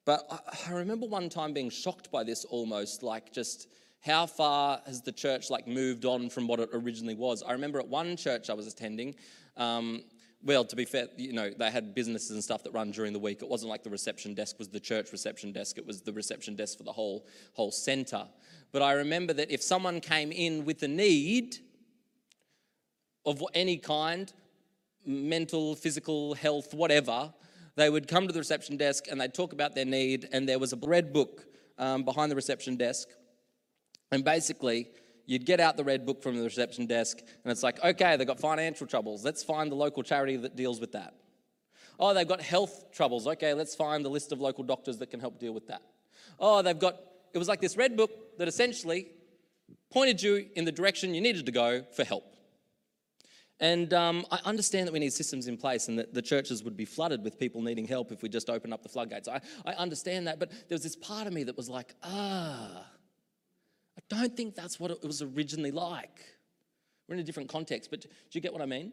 But 0.05 0.27
I, 0.69 0.73
remember 0.73 1.07
one 1.07 1.31
time 1.31 1.55
being 1.55 1.71
shocked 1.71 2.13
by 2.13 2.23
this 2.23 2.45
almost, 2.45 3.03
like 3.03 3.33
just 3.33 3.67
how 4.01 4.27
far 4.27 4.83
has 4.87 5.01
the 5.01 5.11
church 5.11 5.49
like 5.49 5.67
moved 5.67 6.05
on 6.05 6.29
from 6.29 6.47
what 6.47 6.61
it 6.61 6.69
originally 6.75 7.15
was? 7.15 7.43
I 7.43 7.53
remember 7.53 7.79
at 7.79 7.89
one 7.89 8.17
church 8.17 8.51
I 8.51 8.53
was 8.53 8.67
attending, 8.67 9.15
um, 9.57 10.03
well, 10.43 10.65
to 10.65 10.77
be 10.77 10.85
fair, 10.85 11.09
you 11.17 11.33
know, 11.33 11.51
they 11.51 11.71
had 11.71 11.95
businesses 11.95 12.31
and 12.31 12.43
stuff 12.43 12.63
that 12.65 12.73
run 12.73 12.91
during 12.91 13.13
the 13.13 13.19
week. 13.19 13.43
It 13.43 13.49
wasn't 13.49 13.71
like 13.71 13.83
the 13.83 13.91
reception 13.91 14.35
desk 14.35 14.59
was 14.59 14.69
the 14.69 14.81
church 14.81 15.11
reception 15.13 15.53
desk. 15.53 15.79
It 15.79 15.87
was 15.87 16.03
the 16.03 16.13
reception 16.13 16.55
desk 16.55 16.79
for 16.79 16.85
the 16.85 16.93
whole, 16.93 17.27
whole 17.55 17.71
center. 17.71 18.27
But 18.73 18.83
I 18.83 18.93
remember 18.93 19.33
that 19.33 19.51
if 19.51 19.63
someone 19.63 20.01
came 20.01 20.31
in 20.31 20.65
with 20.65 20.83
a 20.83 20.89
need 20.89 21.57
of 23.25 23.43
any 23.55 23.77
kind, 23.77 24.33
mental, 25.05 25.75
physical 25.75 26.35
health, 26.35 26.75
whatever, 26.75 27.33
they 27.75 27.91
would 27.91 28.09
come 28.09 28.27
to 28.27 28.33
the 28.33 28.39
reception 28.39 28.77
desk 28.77 29.07
and 29.11 29.21
they'd 29.21 29.35
talk 29.35 29.53
about 29.53 29.75
their 29.75 29.85
need. 29.85 30.29
And 30.33 30.49
there 30.49 30.59
was 30.59 30.73
a 30.73 30.77
red 30.77 31.13
book 31.13 31.45
um, 31.79 32.05
behind 32.05 32.31
the 32.31 32.37
reception 32.37 32.77
desk. 32.77 33.09
And 34.13 34.25
basically, 34.25 34.89
you'd 35.27 35.45
get 35.45 35.61
out 35.61 35.77
the 35.77 35.85
red 35.85 36.07
book 36.07 36.23
from 36.23 36.37
the 36.37 36.43
reception 36.43 36.87
desk, 36.87 37.19
and 37.19 37.53
it's 37.53 37.63
like, 37.63 37.83
okay, 37.85 38.17
they've 38.17 38.27
got 38.27 38.41
financial 38.41 38.87
troubles. 38.87 39.25
Let's 39.25 39.43
find 39.43 39.71
the 39.71 39.77
local 39.77 40.03
charity 40.03 40.37
that 40.37 40.57
deals 40.57 40.81
with 40.81 40.93
that. 40.93 41.15
Oh, 41.99 42.15
they've 42.15 42.29
got 42.29 42.41
health 42.41 42.93
troubles. 42.93 43.27
Okay, 43.27 43.55
let's 43.55 43.75
find 43.75 44.05
the 44.05 44.11
list 44.11 44.33
of 44.33 44.41
local 44.41 44.65
doctors 44.65 44.99
that 44.99 45.11
can 45.11 45.21
help 45.21 45.39
deal 45.39 45.53
with 45.53 45.67
that. 45.69 45.83
Oh, 46.39 46.63
they've 46.63 46.79
got, 46.79 47.01
it 47.33 47.39
was 47.39 47.49
like 47.49 47.61
this 47.61 47.77
red 47.77 47.97
book 47.97 48.39
that 48.39 48.49
essentially 48.49 49.09
pointed 49.91 50.23
you 50.23 50.47
in 50.55 50.65
the 50.65 50.73
direction 50.73 51.15
you 51.15 51.21
needed 51.21 51.47
to 51.47 51.53
go 51.53 51.85
for 51.95 52.05
help. 52.05 52.25
And 53.59 53.95
um, 53.95 54.27
I 54.31 54.41
understand 54.45 54.87
that 54.87 54.93
we 54.93 54.99
need 54.99 55.15
systems 55.15 55.49
in 55.49 55.57
place 55.57 55.89
and 55.89 55.99
that 55.99 56.13
the 56.13 56.21
churches 56.21 56.63
would 56.63 56.77
be 56.77 56.85
flooded 56.85 57.25
with 57.25 57.39
people 57.39 57.63
needing 57.63 57.87
help 57.87 58.13
if 58.13 58.23
we 58.23 58.29
just 58.29 58.51
open 58.51 58.73
up 58.73 58.83
the 58.83 58.91
floodgates. 58.91 59.29
I, 59.29 59.41
I 59.65 59.73
understand 59.73 60.27
that, 60.27 60.39
but 60.39 60.51
there 60.51 60.75
was 60.75 60.83
this 60.83 60.97
part 60.97 61.27
of 61.27 61.33
me 61.33 61.45
that 61.45 61.57
was 61.57 61.71
like, 61.71 61.95
ah, 62.03 62.85
I 63.97 64.03
don't 64.09 64.37
think 64.37 64.55
that's 64.55 64.79
what 64.79 64.91
it 64.91 65.03
was 65.03 65.23
originally 65.23 65.71
like. 65.71 66.21
We're 67.09 67.15
in 67.15 67.21
a 67.21 67.25
different 67.25 67.49
context, 67.49 67.91
but 67.91 68.03
do 68.03 68.09
you 68.33 68.41
get 68.41 68.53
what 68.53 68.63
I 68.63 68.67
mean? 68.67 68.93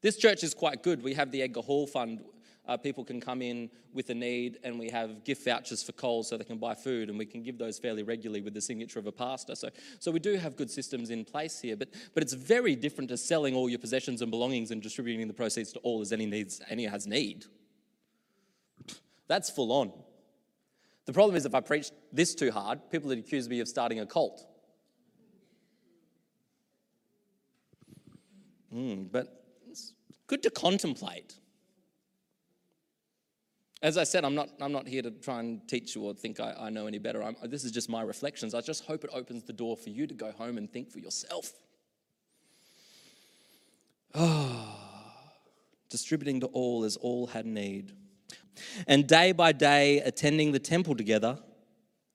This 0.00 0.16
church 0.16 0.42
is 0.42 0.54
quite 0.54 0.82
good. 0.82 1.02
We 1.02 1.14
have 1.14 1.30
the 1.30 1.42
Edgar 1.42 1.62
Hall 1.62 1.86
Fund. 1.86 2.24
Uh, 2.66 2.76
people 2.76 3.04
can 3.04 3.20
come 3.20 3.42
in 3.42 3.68
with 3.92 4.10
a 4.10 4.14
need, 4.14 4.58
and 4.62 4.78
we 4.78 4.88
have 4.88 5.24
gift 5.24 5.44
vouchers 5.44 5.82
for 5.82 5.92
Coles 5.92 6.28
so 6.28 6.36
they 6.36 6.44
can 6.44 6.58
buy 6.58 6.74
food, 6.74 7.08
and 7.08 7.18
we 7.18 7.26
can 7.26 7.42
give 7.42 7.58
those 7.58 7.78
fairly 7.78 8.04
regularly 8.04 8.40
with 8.40 8.54
the 8.54 8.60
signature 8.60 9.00
of 9.00 9.06
a 9.06 9.12
pastor. 9.12 9.56
So, 9.56 9.68
so 9.98 10.12
we 10.12 10.20
do 10.20 10.36
have 10.36 10.56
good 10.56 10.70
systems 10.70 11.10
in 11.10 11.24
place 11.24 11.60
here, 11.60 11.76
but, 11.76 11.88
but 12.14 12.22
it's 12.22 12.34
very 12.34 12.76
different 12.76 13.10
to 13.10 13.16
selling 13.16 13.56
all 13.56 13.68
your 13.68 13.80
possessions 13.80 14.22
and 14.22 14.30
belongings 14.30 14.70
and 14.70 14.80
distributing 14.80 15.26
the 15.26 15.34
proceeds 15.34 15.72
to 15.72 15.80
all 15.80 16.00
as 16.00 16.12
any 16.12 16.26
needs 16.26 16.60
any 16.70 16.84
has 16.84 17.06
need. 17.06 17.46
That's 19.26 19.50
full 19.50 19.72
on. 19.72 19.92
The 21.06 21.12
problem 21.12 21.36
is 21.36 21.44
if 21.44 21.54
I 21.54 21.60
preach 21.60 21.90
this 22.12 22.34
too 22.34 22.50
hard, 22.50 22.80
people 22.90 23.08
would 23.08 23.18
accuse 23.18 23.48
me 23.48 23.60
of 23.60 23.68
starting 23.68 24.00
a 24.00 24.06
cult. 24.06 24.46
Mm, 28.72 29.10
but 29.10 29.44
it's 29.68 29.92
good 30.26 30.42
to 30.44 30.50
contemplate. 30.50 31.34
As 33.82 33.98
I 33.98 34.04
said, 34.04 34.24
I'm 34.24 34.36
not, 34.36 34.48
I'm 34.60 34.70
not 34.70 34.86
here 34.86 35.02
to 35.02 35.10
try 35.10 35.40
and 35.40 35.66
teach 35.68 35.96
you 35.96 36.04
or 36.04 36.14
think 36.14 36.38
I, 36.38 36.54
I 36.58 36.70
know 36.70 36.86
any 36.86 36.98
better. 36.98 37.20
I'm, 37.22 37.34
this 37.44 37.64
is 37.64 37.72
just 37.72 37.90
my 37.90 38.02
reflections. 38.02 38.54
I 38.54 38.60
just 38.60 38.84
hope 38.84 39.02
it 39.02 39.10
opens 39.12 39.42
the 39.42 39.52
door 39.52 39.76
for 39.76 39.90
you 39.90 40.06
to 40.06 40.14
go 40.14 40.30
home 40.30 40.56
and 40.56 40.72
think 40.72 40.90
for 40.92 41.00
yourself. 41.00 41.52
Distributing 45.90 46.40
to 46.40 46.46
all 46.46 46.84
as 46.84 46.96
all 46.96 47.26
had 47.26 47.44
need. 47.44 47.92
And 48.86 49.06
day 49.06 49.32
by 49.32 49.52
day, 49.52 49.98
attending 50.00 50.52
the 50.52 50.58
temple 50.58 50.94
together 50.94 51.38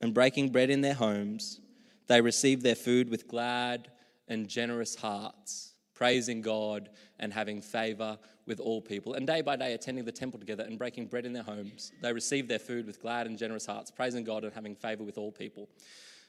and 0.02 0.14
breaking 0.14 0.52
bread 0.52 0.70
in 0.70 0.82
their 0.82 0.94
homes, 0.94 1.60
they 2.08 2.22
received 2.22 2.64
their 2.64 2.76
food 2.76 3.10
with 3.10 3.28
glad 3.28 3.90
and 4.28 4.48
generous 4.48 4.96
hearts, 4.96 5.74
praising 5.94 6.42
God 6.42 6.90
and 7.20 7.34
having 7.34 7.62
favor 7.62 8.18
with 8.46 8.60
all 8.60 8.82
people. 8.82 9.14
And 9.14 9.28
day 9.28 9.42
by 9.42 9.56
day, 9.56 9.74
attending 9.74 10.06
the 10.06 10.12
temple 10.12 10.40
together 10.40 10.64
and 10.64 10.78
breaking 10.78 11.08
bread 11.08 11.26
in 11.26 11.34
their 11.34 11.44
homes, 11.44 11.92
they 12.02 12.14
received 12.14 12.50
their 12.50 12.60
food 12.60 12.86
with 12.86 13.02
glad 13.02 13.28
and 13.28 13.38
generous 13.38 13.66
hearts, 13.66 13.92
praising 13.92 14.24
God 14.24 14.44
and 14.44 14.54
having 14.54 14.76
favor 14.76 15.04
with 15.04 15.18
all 15.18 15.32
people. 15.32 15.68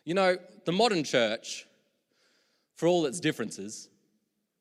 You 0.05 0.15
know, 0.15 0.37
the 0.65 0.73
modern 0.73 1.05
church, 1.05 1.67
for 2.75 2.87
all 2.87 3.07
its 3.07 3.21
differences, 3.21 3.89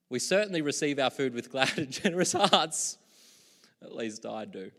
we 0.10 0.20
certainly 0.20 0.62
receive 0.62 1.00
our 1.00 1.10
food 1.10 1.34
with 1.34 1.52
glad 1.52 1.78
and 1.78 1.92
generous 2.04 2.34
hearts. 2.34 2.98
At 3.82 3.96
least 3.96 4.26
I 4.26 4.46
do 4.46 4.72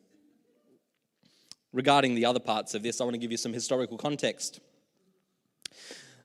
regarding 1.73 2.15
the 2.15 2.25
other 2.25 2.41
parts 2.41 2.75
of 2.75 2.83
this, 2.83 3.01
I 3.01 3.05
want 3.05 3.15
to 3.15 3.19
give 3.19 3.31
you 3.31 3.37
some 3.37 3.53
historical 3.53 3.99
context. 3.99 4.61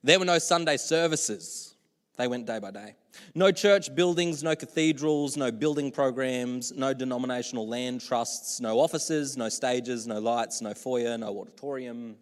There 0.03 0.19
were 0.19 0.25
no 0.25 0.39
Sunday 0.39 0.77
services, 0.77 1.75
they 2.17 2.27
went 2.27 2.45
day 2.45 2.59
by 2.59 2.71
day. 2.71 2.95
No 3.35 3.51
church 3.51 3.93
buildings, 3.95 4.43
no 4.43 4.55
cathedrals, 4.55 5.37
no 5.37 5.51
building 5.51 5.91
programs, 5.91 6.71
no 6.71 6.93
denominational 6.93 7.67
land 7.67 8.01
trusts, 8.01 8.59
no 8.59 8.79
offices, 8.79 9.37
no 9.37 9.49
stages, 9.49 10.05
no 10.07 10.19
lights, 10.19 10.61
no 10.61 10.73
foyer, 10.73 11.17
no 11.17 11.39
auditorium. 11.39 12.15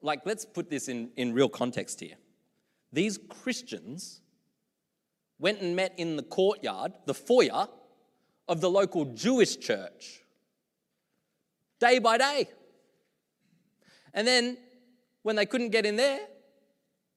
Like, 0.00 0.22
let's 0.24 0.44
put 0.44 0.70
this 0.70 0.88
in, 0.88 1.10
in 1.16 1.32
real 1.32 1.48
context 1.48 2.00
here. 2.00 2.16
These 2.92 3.18
Christians 3.28 4.20
went 5.38 5.60
and 5.60 5.76
met 5.76 5.94
in 5.98 6.16
the 6.16 6.22
courtyard, 6.22 6.92
the 7.06 7.14
foyer, 7.14 7.68
of 8.48 8.60
the 8.62 8.70
local 8.70 9.04
Jewish 9.04 9.58
church 9.58 10.22
day 11.78 11.98
by 11.98 12.18
day. 12.18 12.48
And 14.14 14.26
then 14.26 14.56
when 15.22 15.36
they 15.36 15.46
couldn't 15.46 15.70
get 15.70 15.86
in 15.86 15.96
there, 15.96 16.20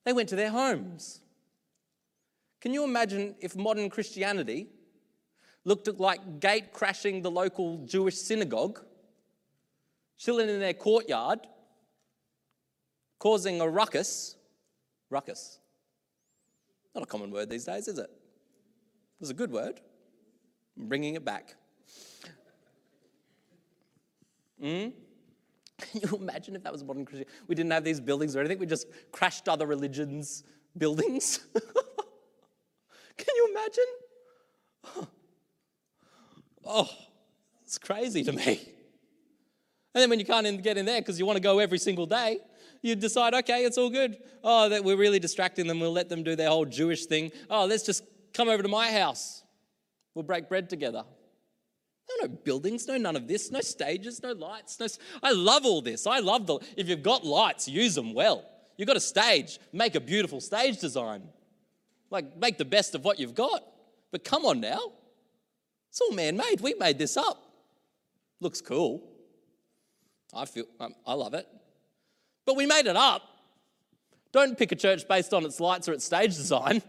they 0.04 0.12
went 0.12 0.28
to 0.30 0.36
their 0.36 0.50
homes. 0.50 1.20
Can 2.60 2.72
you 2.72 2.84
imagine 2.84 3.34
if 3.40 3.56
modern 3.56 3.90
Christianity 3.90 4.68
looked 5.64 5.88
like 5.98 6.40
gate 6.40 6.72
crashing 6.72 7.22
the 7.22 7.30
local 7.30 7.84
Jewish 7.86 8.16
synagogue, 8.16 8.80
chilling 10.18 10.48
in 10.48 10.60
their 10.60 10.74
courtyard, 10.74 11.40
causing 13.18 13.60
a 13.60 13.68
ruckus? 13.68 14.36
Ruckus. 15.10 15.58
Not 16.94 17.04
a 17.04 17.06
common 17.06 17.30
word 17.30 17.48
these 17.48 17.64
days, 17.64 17.88
is 17.88 17.98
it? 17.98 18.10
It's 19.20 19.30
a 19.30 19.34
good 19.34 19.50
word. 19.50 19.80
I'm 20.76 20.88
bringing 20.88 21.14
it 21.14 21.24
back. 21.24 21.54
Mm? 24.62 24.92
Can 25.78 26.00
you 26.00 26.16
imagine 26.16 26.54
if 26.54 26.62
that 26.62 26.72
was 26.72 26.84
modern 26.84 27.04
Christianity? 27.04 27.36
We 27.48 27.54
didn't 27.54 27.72
have 27.72 27.84
these 27.84 28.00
buildings 28.00 28.36
or 28.36 28.40
anything, 28.40 28.58
we 28.58 28.66
just 28.66 28.86
crashed 29.10 29.48
other 29.48 29.66
religions' 29.66 30.44
buildings. 30.76 31.40
Can 33.16 33.34
you 33.36 33.48
imagine? 33.50 35.08
Oh, 36.64 36.88
it's 37.64 37.76
crazy 37.76 38.22
to 38.22 38.30
me. 38.30 38.60
And 39.94 40.00
then 40.00 40.08
when 40.08 40.20
you 40.20 40.24
can't 40.24 40.62
get 40.62 40.78
in 40.78 40.86
there 40.86 41.00
because 41.00 41.18
you 41.18 41.26
want 41.26 41.36
to 41.36 41.42
go 41.42 41.58
every 41.58 41.78
single 41.78 42.06
day, 42.06 42.38
you 42.82 42.94
decide, 42.94 43.34
okay, 43.34 43.64
it's 43.64 43.76
all 43.76 43.90
good. 43.90 44.16
Oh, 44.42 44.68
that 44.68 44.84
we're 44.84 44.96
really 44.96 45.18
distracting 45.18 45.66
them. 45.66 45.80
We'll 45.80 45.92
let 45.92 46.08
them 46.08 46.22
do 46.22 46.36
their 46.36 46.48
whole 46.48 46.64
Jewish 46.64 47.06
thing. 47.06 47.32
Oh, 47.50 47.66
let's 47.66 47.82
just 47.82 48.04
come 48.32 48.48
over 48.48 48.62
to 48.62 48.68
my 48.68 48.92
house. 48.92 49.42
We'll 50.14 50.22
break 50.22 50.48
bread 50.48 50.70
together. 50.70 51.04
No, 52.22 52.28
buildings, 52.28 52.86
no 52.86 52.96
none 52.96 53.16
of 53.16 53.26
this, 53.26 53.50
no 53.50 53.60
stages, 53.60 54.22
no 54.22 54.32
lights. 54.32 54.78
No, 54.78 54.86
I 55.22 55.32
love 55.32 55.66
all 55.66 55.82
this. 55.82 56.06
I 56.06 56.20
love 56.20 56.46
the, 56.46 56.60
if 56.76 56.88
you've 56.88 57.02
got 57.02 57.24
lights, 57.24 57.66
use 57.68 57.96
them 57.96 58.14
well. 58.14 58.44
You've 58.76 58.86
got 58.86 58.96
a 58.96 59.00
stage, 59.00 59.58
make 59.72 59.96
a 59.96 60.00
beautiful 60.00 60.40
stage 60.40 60.78
design. 60.78 61.24
Like, 62.10 62.36
make 62.36 62.58
the 62.58 62.64
best 62.64 62.94
of 62.94 63.04
what 63.04 63.18
you've 63.18 63.34
got. 63.34 63.64
But 64.12 64.24
come 64.24 64.44
on 64.44 64.60
now. 64.60 64.92
It's 65.90 66.00
all 66.00 66.12
man 66.12 66.36
made. 66.36 66.60
We 66.60 66.74
made 66.74 66.98
this 66.98 67.16
up. 67.16 67.42
Looks 68.40 68.60
cool. 68.60 69.02
I 70.34 70.44
feel, 70.44 70.66
um, 70.78 70.94
I 71.06 71.14
love 71.14 71.34
it. 71.34 71.46
But 72.46 72.56
we 72.56 72.66
made 72.66 72.86
it 72.86 72.96
up. 72.96 73.22
Don't 74.32 74.56
pick 74.56 74.72
a 74.72 74.76
church 74.76 75.06
based 75.08 75.34
on 75.34 75.44
its 75.44 75.60
lights 75.60 75.88
or 75.88 75.92
its 75.92 76.04
stage 76.04 76.36
design. 76.36 76.82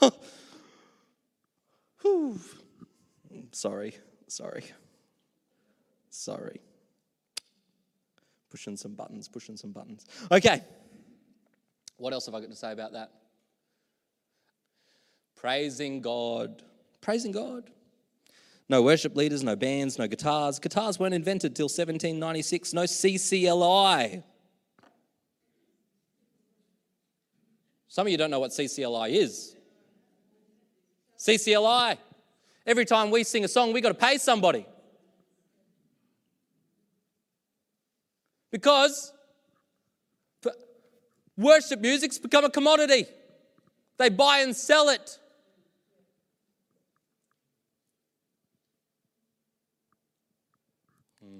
Whew. 2.02 2.40
Sorry, 3.56 3.94
sorry, 4.26 4.64
sorry. 6.10 6.60
Pushing 8.50 8.76
some 8.76 8.92
buttons, 8.92 9.28
pushing 9.28 9.56
some 9.56 9.70
buttons. 9.72 10.04
Okay. 10.30 10.62
What 11.96 12.12
else 12.12 12.26
have 12.26 12.34
I 12.34 12.40
got 12.40 12.50
to 12.50 12.56
say 12.56 12.70
about 12.70 12.92
that? 12.92 13.12
Praising 15.36 16.02
God. 16.02 16.64
Praising 17.00 17.32
God. 17.32 17.70
No 18.68 18.82
worship 18.82 19.16
leaders, 19.16 19.42
no 19.42 19.56
bands, 19.56 19.98
no 19.98 20.06
guitars. 20.06 20.58
Guitars 20.58 20.98
weren't 20.98 21.14
invented 21.14 21.56
till 21.56 21.64
1796. 21.64 22.74
No 22.74 22.82
CCLI. 22.82 24.22
Some 27.88 28.06
of 28.06 28.10
you 28.10 28.18
don't 28.18 28.30
know 28.30 28.40
what 28.40 28.50
CCLI 28.50 29.12
is. 29.12 29.56
CCLI. 31.18 31.96
Every 32.66 32.84
time 32.84 33.10
we 33.12 33.22
sing 33.22 33.44
a 33.44 33.48
song, 33.48 33.72
we 33.72 33.80
got 33.80 33.90
to 33.90 33.94
pay 33.94 34.18
somebody. 34.18 34.66
Because 38.50 39.12
worship 41.36 41.80
music's 41.80 42.18
become 42.18 42.44
a 42.44 42.50
commodity. 42.50 43.06
They 43.98 44.08
buy 44.08 44.38
and 44.40 44.54
sell 44.56 44.88
it. 44.88 45.18
Hmm. 51.22 51.38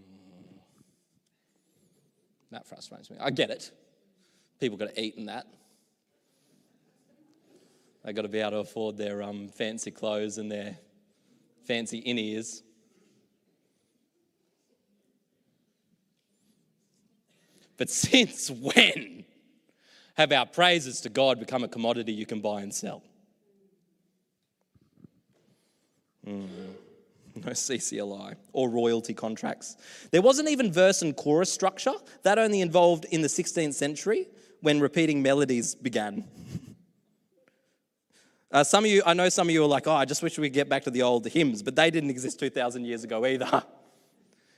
That 2.52 2.66
frustrates 2.66 3.10
me. 3.10 3.16
I 3.20 3.30
get 3.30 3.50
it. 3.50 3.70
People 4.60 4.78
got 4.78 4.94
to 4.94 5.00
eat 5.00 5.16
and 5.16 5.28
that. 5.28 5.46
They 8.04 8.12
got 8.12 8.22
to 8.22 8.28
be 8.28 8.38
able 8.38 8.52
to 8.52 8.58
afford 8.58 8.96
their 8.96 9.22
um, 9.22 9.48
fancy 9.48 9.90
clothes 9.90 10.38
and 10.38 10.50
their 10.50 10.78
fancy 11.66 11.98
in 11.98 12.18
ears. 12.18 12.62
But 17.76 17.90
since 17.90 18.50
when 18.50 19.24
have 20.14 20.32
our 20.32 20.46
praises 20.46 21.00
to 21.02 21.08
God 21.08 21.38
become 21.38 21.64
a 21.64 21.68
commodity 21.68 22.12
you 22.12 22.26
can 22.26 22.40
buy 22.40 22.62
and 22.62 22.74
sell? 22.74 23.02
Mm. 26.26 26.48
No 27.44 27.52
CCLI 27.52 28.34
or 28.54 28.70
royalty 28.70 29.12
contracts. 29.12 29.76
There 30.10 30.22
wasn't 30.22 30.48
even 30.48 30.72
verse 30.72 31.02
and 31.02 31.14
chorus 31.14 31.52
structure. 31.52 31.92
That 32.22 32.38
only 32.38 32.62
involved 32.62 33.04
in 33.10 33.20
the 33.20 33.28
16th 33.28 33.74
century 33.74 34.26
when 34.62 34.80
repeating 34.80 35.20
melodies 35.20 35.74
began. 35.74 36.24
Uh, 38.52 38.62
some 38.62 38.84
of 38.84 38.90
you, 38.90 39.02
I 39.04 39.14
know 39.14 39.28
some 39.28 39.48
of 39.48 39.52
you 39.52 39.64
are 39.64 39.68
like, 39.68 39.86
oh, 39.86 39.92
I 39.92 40.04
just 40.04 40.22
wish 40.22 40.38
we 40.38 40.48
could 40.48 40.54
get 40.54 40.68
back 40.68 40.84
to 40.84 40.90
the 40.90 41.02
old 41.02 41.26
hymns, 41.26 41.62
but 41.62 41.74
they 41.74 41.90
didn't 41.90 42.10
exist 42.10 42.38
2,000 42.38 42.84
years 42.84 43.02
ago 43.04 43.26
either. 43.26 43.62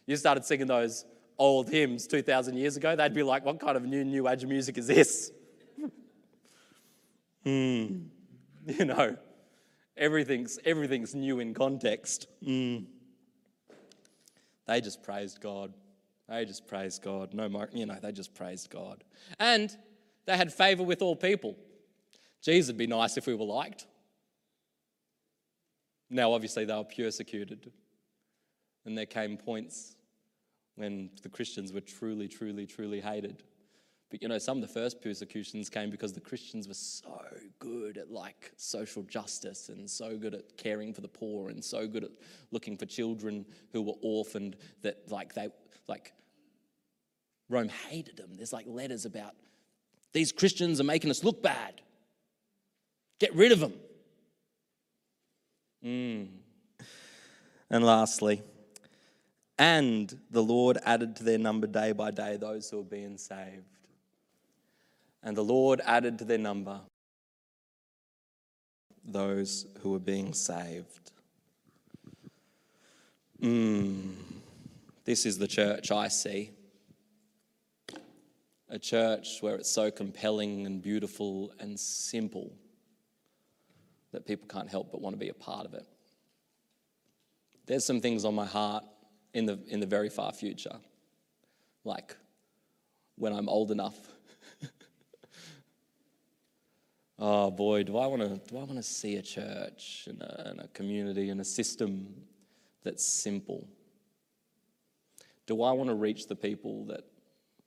You 0.06 0.16
started 0.16 0.44
singing 0.44 0.66
those 0.66 1.04
old 1.38 1.68
hymns 1.70 2.06
2,000 2.06 2.56
years 2.56 2.76
ago, 2.76 2.96
they'd 2.96 3.14
be 3.14 3.22
like, 3.22 3.44
what 3.44 3.60
kind 3.60 3.76
of 3.76 3.84
new 3.84 4.04
New 4.04 4.28
Age 4.28 4.44
music 4.44 4.78
is 4.78 4.86
this? 4.86 5.32
Hmm. 7.44 8.08
You 8.66 8.84
know, 8.84 9.16
everything's, 9.96 10.58
everything's 10.64 11.14
new 11.14 11.38
in 11.38 11.54
context. 11.54 12.26
Mm. 12.44 12.84
They 14.66 14.82
just 14.82 15.02
praised 15.02 15.40
God. 15.40 15.72
They 16.28 16.44
just 16.44 16.66
praised 16.66 17.02
God. 17.02 17.32
No, 17.32 17.66
you 17.72 17.86
know, 17.86 17.96
they 18.02 18.12
just 18.12 18.34
praised 18.34 18.68
God. 18.68 19.02
And 19.38 19.74
they 20.26 20.36
had 20.36 20.52
favor 20.52 20.82
with 20.82 21.00
all 21.00 21.16
people. 21.16 21.56
Jesus, 22.42 22.68
it'd 22.68 22.78
be 22.78 22.86
nice 22.86 23.16
if 23.16 23.26
we 23.26 23.34
were 23.34 23.44
liked. 23.44 23.86
Now, 26.10 26.32
obviously, 26.32 26.64
they 26.64 26.74
were 26.74 26.84
persecuted. 26.84 27.70
And 28.86 28.96
there 28.96 29.06
came 29.06 29.36
points 29.36 29.96
when 30.76 31.10
the 31.22 31.28
Christians 31.28 31.72
were 31.72 31.80
truly, 31.80 32.28
truly, 32.28 32.64
truly 32.64 33.00
hated. 33.00 33.42
But 34.10 34.22
you 34.22 34.28
know, 34.28 34.38
some 34.38 34.56
of 34.56 34.62
the 34.62 34.72
first 34.72 35.02
persecutions 35.02 35.68
came 35.68 35.90
because 35.90 36.14
the 36.14 36.20
Christians 36.20 36.66
were 36.66 36.74
so 36.74 37.20
good 37.58 37.98
at 37.98 38.10
like 38.10 38.52
social 38.56 39.02
justice 39.02 39.68
and 39.68 39.88
so 39.88 40.16
good 40.16 40.34
at 40.34 40.56
caring 40.56 40.94
for 40.94 41.02
the 41.02 41.08
poor 41.08 41.50
and 41.50 41.62
so 41.62 41.86
good 41.86 42.04
at 42.04 42.10
looking 42.50 42.78
for 42.78 42.86
children 42.86 43.44
who 43.72 43.82
were 43.82 43.94
orphaned 44.00 44.56
that 44.80 45.10
like 45.10 45.34
they 45.34 45.48
like 45.88 46.12
Rome 47.50 47.68
hated 47.68 48.16
them. 48.16 48.30
There's 48.36 48.52
like 48.52 48.66
letters 48.66 49.04
about 49.04 49.34
these 50.12 50.32
Christians 50.32 50.80
are 50.80 50.84
making 50.84 51.10
us 51.10 51.22
look 51.22 51.42
bad. 51.42 51.82
Get 53.18 53.34
rid 53.34 53.52
of 53.52 53.60
them. 53.60 53.72
Mm. 55.84 56.28
And 57.70 57.84
lastly, 57.84 58.42
and 59.58 60.16
the 60.30 60.42
Lord 60.42 60.78
added 60.84 61.16
to 61.16 61.24
their 61.24 61.38
number 61.38 61.66
day 61.66 61.92
by 61.92 62.10
day 62.10 62.36
those 62.36 62.70
who 62.70 62.78
were 62.78 62.84
being 62.84 63.18
saved. 63.18 63.64
And 65.22 65.36
the 65.36 65.44
Lord 65.44 65.80
added 65.84 66.18
to 66.20 66.24
their 66.24 66.38
number 66.38 66.80
those 69.04 69.66
who 69.80 69.90
were 69.90 69.98
being 69.98 70.32
saved. 70.32 71.10
Mm. 73.42 74.14
This 75.04 75.26
is 75.26 75.38
the 75.38 75.48
church 75.48 75.90
I 75.90 76.08
see. 76.08 76.52
A 78.68 78.78
church 78.78 79.38
where 79.40 79.56
it's 79.56 79.70
so 79.70 79.90
compelling 79.90 80.66
and 80.66 80.82
beautiful 80.82 81.52
and 81.58 81.78
simple 81.80 82.52
that 84.12 84.26
people 84.26 84.46
can't 84.48 84.68
help 84.68 84.90
but 84.90 85.00
want 85.00 85.14
to 85.14 85.18
be 85.18 85.28
a 85.28 85.34
part 85.34 85.66
of 85.66 85.74
it. 85.74 85.86
There's 87.66 87.84
some 87.84 88.00
things 88.00 88.24
on 88.24 88.34
my 88.34 88.46
heart 88.46 88.84
in 89.34 89.44
the, 89.46 89.58
in 89.68 89.80
the 89.80 89.86
very 89.86 90.08
far 90.08 90.32
future, 90.32 90.76
like 91.84 92.16
when 93.16 93.32
I'm 93.32 93.48
old 93.48 93.70
enough. 93.70 93.96
oh 97.18 97.50
boy, 97.50 97.82
do 97.82 97.98
I 97.98 98.06
want 98.06 98.22
to 98.22 98.50
do 98.50 98.56
I 98.58 98.64
want 98.64 98.76
to 98.76 98.82
see 98.82 99.16
a 99.16 99.22
church 99.22 100.08
and 100.08 100.22
a, 100.22 100.50
and 100.50 100.60
a 100.60 100.68
community 100.68 101.28
and 101.28 101.40
a 101.40 101.44
system 101.44 102.14
that's 102.82 103.04
simple? 103.04 103.68
Do 105.46 105.62
I 105.62 105.72
want 105.72 105.88
to 105.88 105.94
reach 105.94 106.26
the 106.26 106.36
people 106.36 106.84
that, 106.86 107.04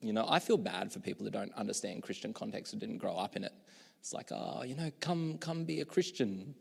you 0.01 0.13
know, 0.13 0.25
I 0.29 0.39
feel 0.39 0.57
bad 0.57 0.91
for 0.91 0.99
people 0.99 1.25
who 1.25 1.31
don't 1.31 1.53
understand 1.53 2.03
Christian 2.03 2.31
context 2.31 2.73
or 2.73 2.77
didn't 2.77 2.99
grow 2.99 3.15
up 3.15 3.35
in 3.35 3.43
it. 3.43 3.53
It's 4.01 4.13
like, 4.13 4.31
oh, 4.31 4.63
you 4.63 4.75
know, 4.75 4.91
come, 4.99 5.37
come 5.37 5.63
be 5.63 5.79
a 5.81 5.85
Christian. 5.85 6.55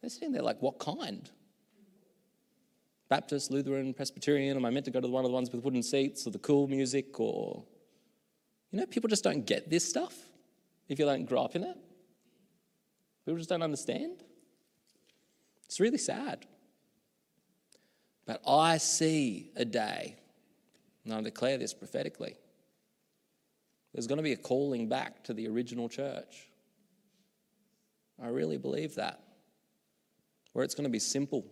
They're 0.00 0.10
sitting 0.10 0.32
there 0.32 0.42
like, 0.42 0.60
what 0.60 0.78
kind? 0.78 1.28
Baptist, 3.08 3.50
Lutheran, 3.50 3.94
Presbyterian? 3.94 4.56
Am 4.56 4.64
I 4.66 4.70
meant 4.70 4.84
to 4.84 4.90
go 4.90 5.00
to 5.00 5.08
one 5.08 5.24
of 5.24 5.30
the 5.30 5.34
ones 5.34 5.50
with 5.50 5.64
wooden 5.64 5.82
seats 5.82 6.26
or 6.26 6.30
the 6.30 6.38
cool 6.38 6.68
music? 6.68 7.18
Or, 7.18 7.64
you 8.70 8.78
know, 8.78 8.86
people 8.86 9.08
just 9.08 9.24
don't 9.24 9.46
get 9.46 9.70
this 9.70 9.88
stuff 9.88 10.14
if 10.88 10.98
you 10.98 11.06
don't 11.06 11.24
grow 11.24 11.42
up 11.42 11.56
in 11.56 11.64
it. 11.64 11.78
People 13.24 13.38
just 13.38 13.48
don't 13.48 13.62
understand. 13.62 14.22
It's 15.64 15.80
really 15.80 15.98
sad. 15.98 16.46
But 18.26 18.42
I 18.46 18.76
see 18.76 19.50
a 19.56 19.64
day, 19.64 20.16
and 21.04 21.14
I 21.14 21.20
declare 21.22 21.56
this 21.56 21.72
prophetically. 21.72 22.36
There's 23.94 24.06
going 24.06 24.18
to 24.18 24.22
be 24.22 24.32
a 24.32 24.36
calling 24.36 24.88
back 24.88 25.24
to 25.24 25.32
the 25.32 25.48
original 25.48 25.88
church. 25.88 26.49
I 28.22 28.28
really 28.28 28.58
believe 28.58 28.96
that. 28.96 29.20
Where 30.52 30.64
it's 30.64 30.74
going 30.74 30.84
to 30.84 30.90
be 30.90 30.98
simple. 30.98 31.46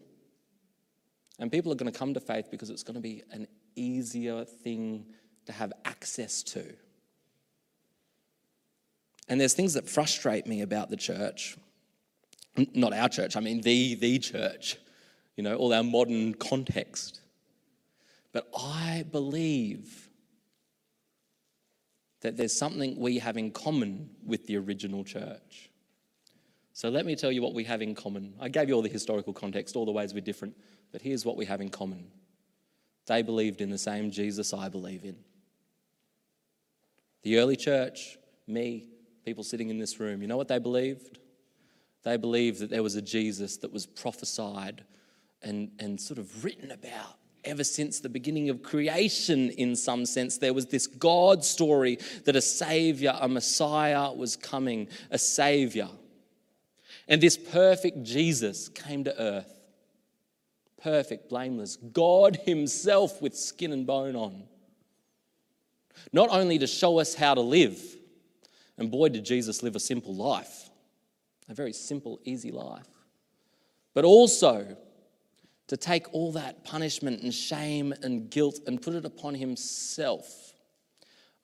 And 1.38 1.52
people 1.52 1.72
are 1.72 1.76
going 1.76 1.90
to 1.90 1.98
come 1.98 2.14
to 2.14 2.20
faith 2.20 2.50
because 2.50 2.70
it's 2.70 2.82
going 2.82 2.96
to 2.96 3.00
be 3.00 3.22
an 3.30 3.46
easier 3.76 4.44
thing 4.44 5.06
to 5.46 5.52
have 5.52 5.72
access 5.84 6.42
to. 6.42 6.64
And 9.28 9.40
there's 9.40 9.54
things 9.54 9.74
that 9.74 9.88
frustrate 9.88 10.46
me 10.46 10.62
about 10.62 10.90
the 10.90 10.96
church. 10.96 11.56
Not 12.74 12.92
our 12.92 13.08
church, 13.08 13.36
I 13.36 13.40
mean 13.40 13.60
the, 13.60 13.94
the 13.94 14.18
church, 14.18 14.78
you 15.36 15.44
know, 15.44 15.54
all 15.54 15.72
our 15.72 15.84
modern 15.84 16.34
context. 16.34 17.20
But 18.32 18.48
I 18.58 19.04
believe 19.10 20.08
that 22.20 22.36
there's 22.36 22.56
something 22.56 22.98
we 22.98 23.18
have 23.20 23.36
in 23.36 23.52
common 23.52 24.10
with 24.26 24.46
the 24.46 24.56
original 24.56 25.04
church. 25.04 25.67
So 26.78 26.88
let 26.90 27.04
me 27.04 27.16
tell 27.16 27.32
you 27.32 27.42
what 27.42 27.54
we 27.54 27.64
have 27.64 27.82
in 27.82 27.96
common. 27.96 28.34
I 28.38 28.48
gave 28.48 28.68
you 28.68 28.76
all 28.76 28.82
the 28.82 28.88
historical 28.88 29.32
context, 29.32 29.74
all 29.74 29.84
the 29.84 29.90
ways 29.90 30.14
we're 30.14 30.20
different, 30.20 30.54
but 30.92 31.02
here's 31.02 31.26
what 31.26 31.36
we 31.36 31.44
have 31.44 31.60
in 31.60 31.70
common 31.70 32.06
they 33.08 33.20
believed 33.20 33.60
in 33.60 33.68
the 33.68 33.76
same 33.76 34.12
Jesus 34.12 34.54
I 34.54 34.68
believe 34.68 35.02
in. 35.02 35.16
The 37.24 37.38
early 37.38 37.56
church, 37.56 38.16
me, 38.46 38.86
people 39.24 39.42
sitting 39.42 39.70
in 39.70 39.78
this 39.78 39.98
room, 39.98 40.22
you 40.22 40.28
know 40.28 40.36
what 40.36 40.46
they 40.46 40.60
believed? 40.60 41.18
They 42.04 42.16
believed 42.16 42.60
that 42.60 42.70
there 42.70 42.84
was 42.84 42.94
a 42.94 43.02
Jesus 43.02 43.56
that 43.56 43.72
was 43.72 43.84
prophesied 43.84 44.84
and, 45.42 45.72
and 45.80 46.00
sort 46.00 46.18
of 46.18 46.44
written 46.44 46.70
about 46.70 47.16
ever 47.42 47.64
since 47.64 47.98
the 47.98 48.08
beginning 48.08 48.50
of 48.50 48.62
creation, 48.62 49.50
in 49.50 49.74
some 49.74 50.06
sense. 50.06 50.38
There 50.38 50.54
was 50.54 50.66
this 50.66 50.86
God 50.86 51.44
story 51.44 51.98
that 52.24 52.36
a 52.36 52.40
Savior, 52.40 53.18
a 53.20 53.26
Messiah 53.26 54.12
was 54.12 54.36
coming, 54.36 54.86
a 55.10 55.18
Savior. 55.18 55.88
And 57.08 57.20
this 57.20 57.36
perfect 57.38 58.02
Jesus 58.02 58.68
came 58.68 59.04
to 59.04 59.20
earth. 59.20 59.52
Perfect, 60.82 61.28
blameless, 61.28 61.76
God 61.76 62.36
Himself 62.44 63.20
with 63.20 63.36
skin 63.36 63.72
and 63.72 63.86
bone 63.86 64.14
on. 64.14 64.44
Not 66.12 66.28
only 66.30 66.58
to 66.58 66.66
show 66.66 67.00
us 67.00 67.14
how 67.14 67.34
to 67.34 67.40
live, 67.40 67.80
and 68.76 68.90
boy, 68.90 69.08
did 69.08 69.24
Jesus 69.24 69.62
live 69.62 69.74
a 69.74 69.80
simple 69.80 70.14
life, 70.14 70.70
a 71.48 71.54
very 71.54 71.72
simple, 71.72 72.20
easy 72.24 72.52
life, 72.52 72.86
but 73.94 74.04
also 74.04 74.76
to 75.66 75.76
take 75.76 76.12
all 76.14 76.32
that 76.32 76.64
punishment 76.64 77.22
and 77.22 77.34
shame 77.34 77.92
and 78.02 78.30
guilt 78.30 78.60
and 78.66 78.80
put 78.80 78.94
it 78.94 79.04
upon 79.04 79.34
Himself. 79.34 80.54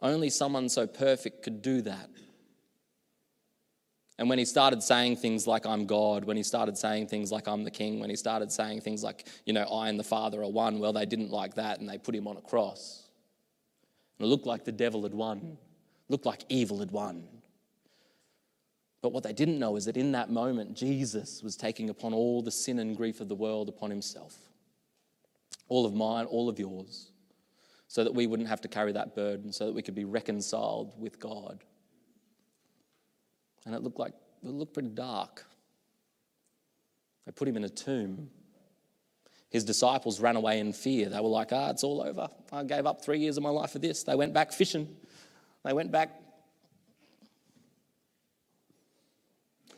Only 0.00 0.30
someone 0.30 0.68
so 0.68 0.86
perfect 0.86 1.42
could 1.42 1.62
do 1.62 1.82
that. 1.82 2.08
And 4.18 4.28
when 4.28 4.38
he 4.38 4.44
started 4.44 4.82
saying 4.82 5.16
things 5.16 5.46
like, 5.46 5.66
I'm 5.66 5.86
God, 5.86 6.24
when 6.24 6.36
he 6.36 6.44
started 6.44 6.78
saying 6.78 7.08
things 7.08 7.32
like, 7.32 7.48
I'm 7.48 7.64
the 7.64 7.70
king, 7.70 7.98
when 7.98 8.10
he 8.10 8.16
started 8.16 8.52
saying 8.52 8.82
things 8.82 9.02
like, 9.02 9.26
you 9.44 9.52
know, 9.52 9.64
I 9.64 9.88
and 9.88 9.98
the 9.98 10.04
Father 10.04 10.42
are 10.42 10.50
one, 10.50 10.78
well, 10.78 10.92
they 10.92 11.06
didn't 11.06 11.30
like 11.30 11.54
that 11.54 11.80
and 11.80 11.88
they 11.88 11.98
put 11.98 12.14
him 12.14 12.28
on 12.28 12.36
a 12.36 12.40
cross. 12.40 13.08
And 14.18 14.26
it 14.26 14.28
looked 14.28 14.46
like 14.46 14.64
the 14.64 14.72
devil 14.72 15.02
had 15.02 15.14
won, 15.14 15.58
looked 16.08 16.26
like 16.26 16.44
evil 16.48 16.78
had 16.78 16.92
won. 16.92 17.24
But 19.02 19.12
what 19.12 19.24
they 19.24 19.32
didn't 19.32 19.58
know 19.58 19.76
is 19.76 19.84
that 19.86 19.96
in 19.96 20.12
that 20.12 20.30
moment, 20.30 20.74
Jesus 20.74 21.42
was 21.42 21.56
taking 21.56 21.90
upon 21.90 22.14
all 22.14 22.40
the 22.40 22.50
sin 22.50 22.78
and 22.78 22.96
grief 22.96 23.20
of 23.20 23.28
the 23.28 23.34
world 23.34 23.68
upon 23.68 23.90
himself. 23.90 24.34
All 25.68 25.84
of 25.84 25.92
mine, 25.92 26.26
all 26.26 26.48
of 26.48 26.58
yours. 26.58 27.10
So 27.88 28.04
that 28.04 28.14
we 28.14 28.26
wouldn't 28.26 28.48
have 28.48 28.62
to 28.62 28.68
carry 28.68 28.92
that 28.92 29.14
burden, 29.14 29.52
so 29.52 29.66
that 29.66 29.74
we 29.74 29.82
could 29.82 29.94
be 29.94 30.04
reconciled 30.04 30.94
with 30.98 31.18
God. 31.20 31.64
And 33.66 33.74
it 33.74 33.82
looked 33.82 33.98
like 33.98 34.12
it 34.42 34.50
looked 34.50 34.74
pretty 34.74 34.90
dark. 34.90 35.44
They 37.24 37.32
put 37.32 37.48
him 37.48 37.56
in 37.56 37.64
a 37.64 37.68
tomb. 37.68 38.30
His 39.48 39.64
disciples 39.64 40.20
ran 40.20 40.36
away 40.36 40.58
in 40.58 40.72
fear. 40.72 41.08
They 41.08 41.20
were 41.20 41.28
like, 41.28 41.52
ah, 41.52 41.70
it's 41.70 41.84
all 41.84 42.02
over. 42.02 42.28
I 42.52 42.64
gave 42.64 42.86
up 42.86 43.04
three 43.04 43.20
years 43.20 43.36
of 43.36 43.42
my 43.42 43.50
life 43.50 43.70
for 43.70 43.78
this. 43.78 44.02
They 44.02 44.16
went 44.16 44.34
back 44.34 44.52
fishing. 44.52 44.96
They 45.64 45.72
went 45.72 45.92
back. 45.92 46.10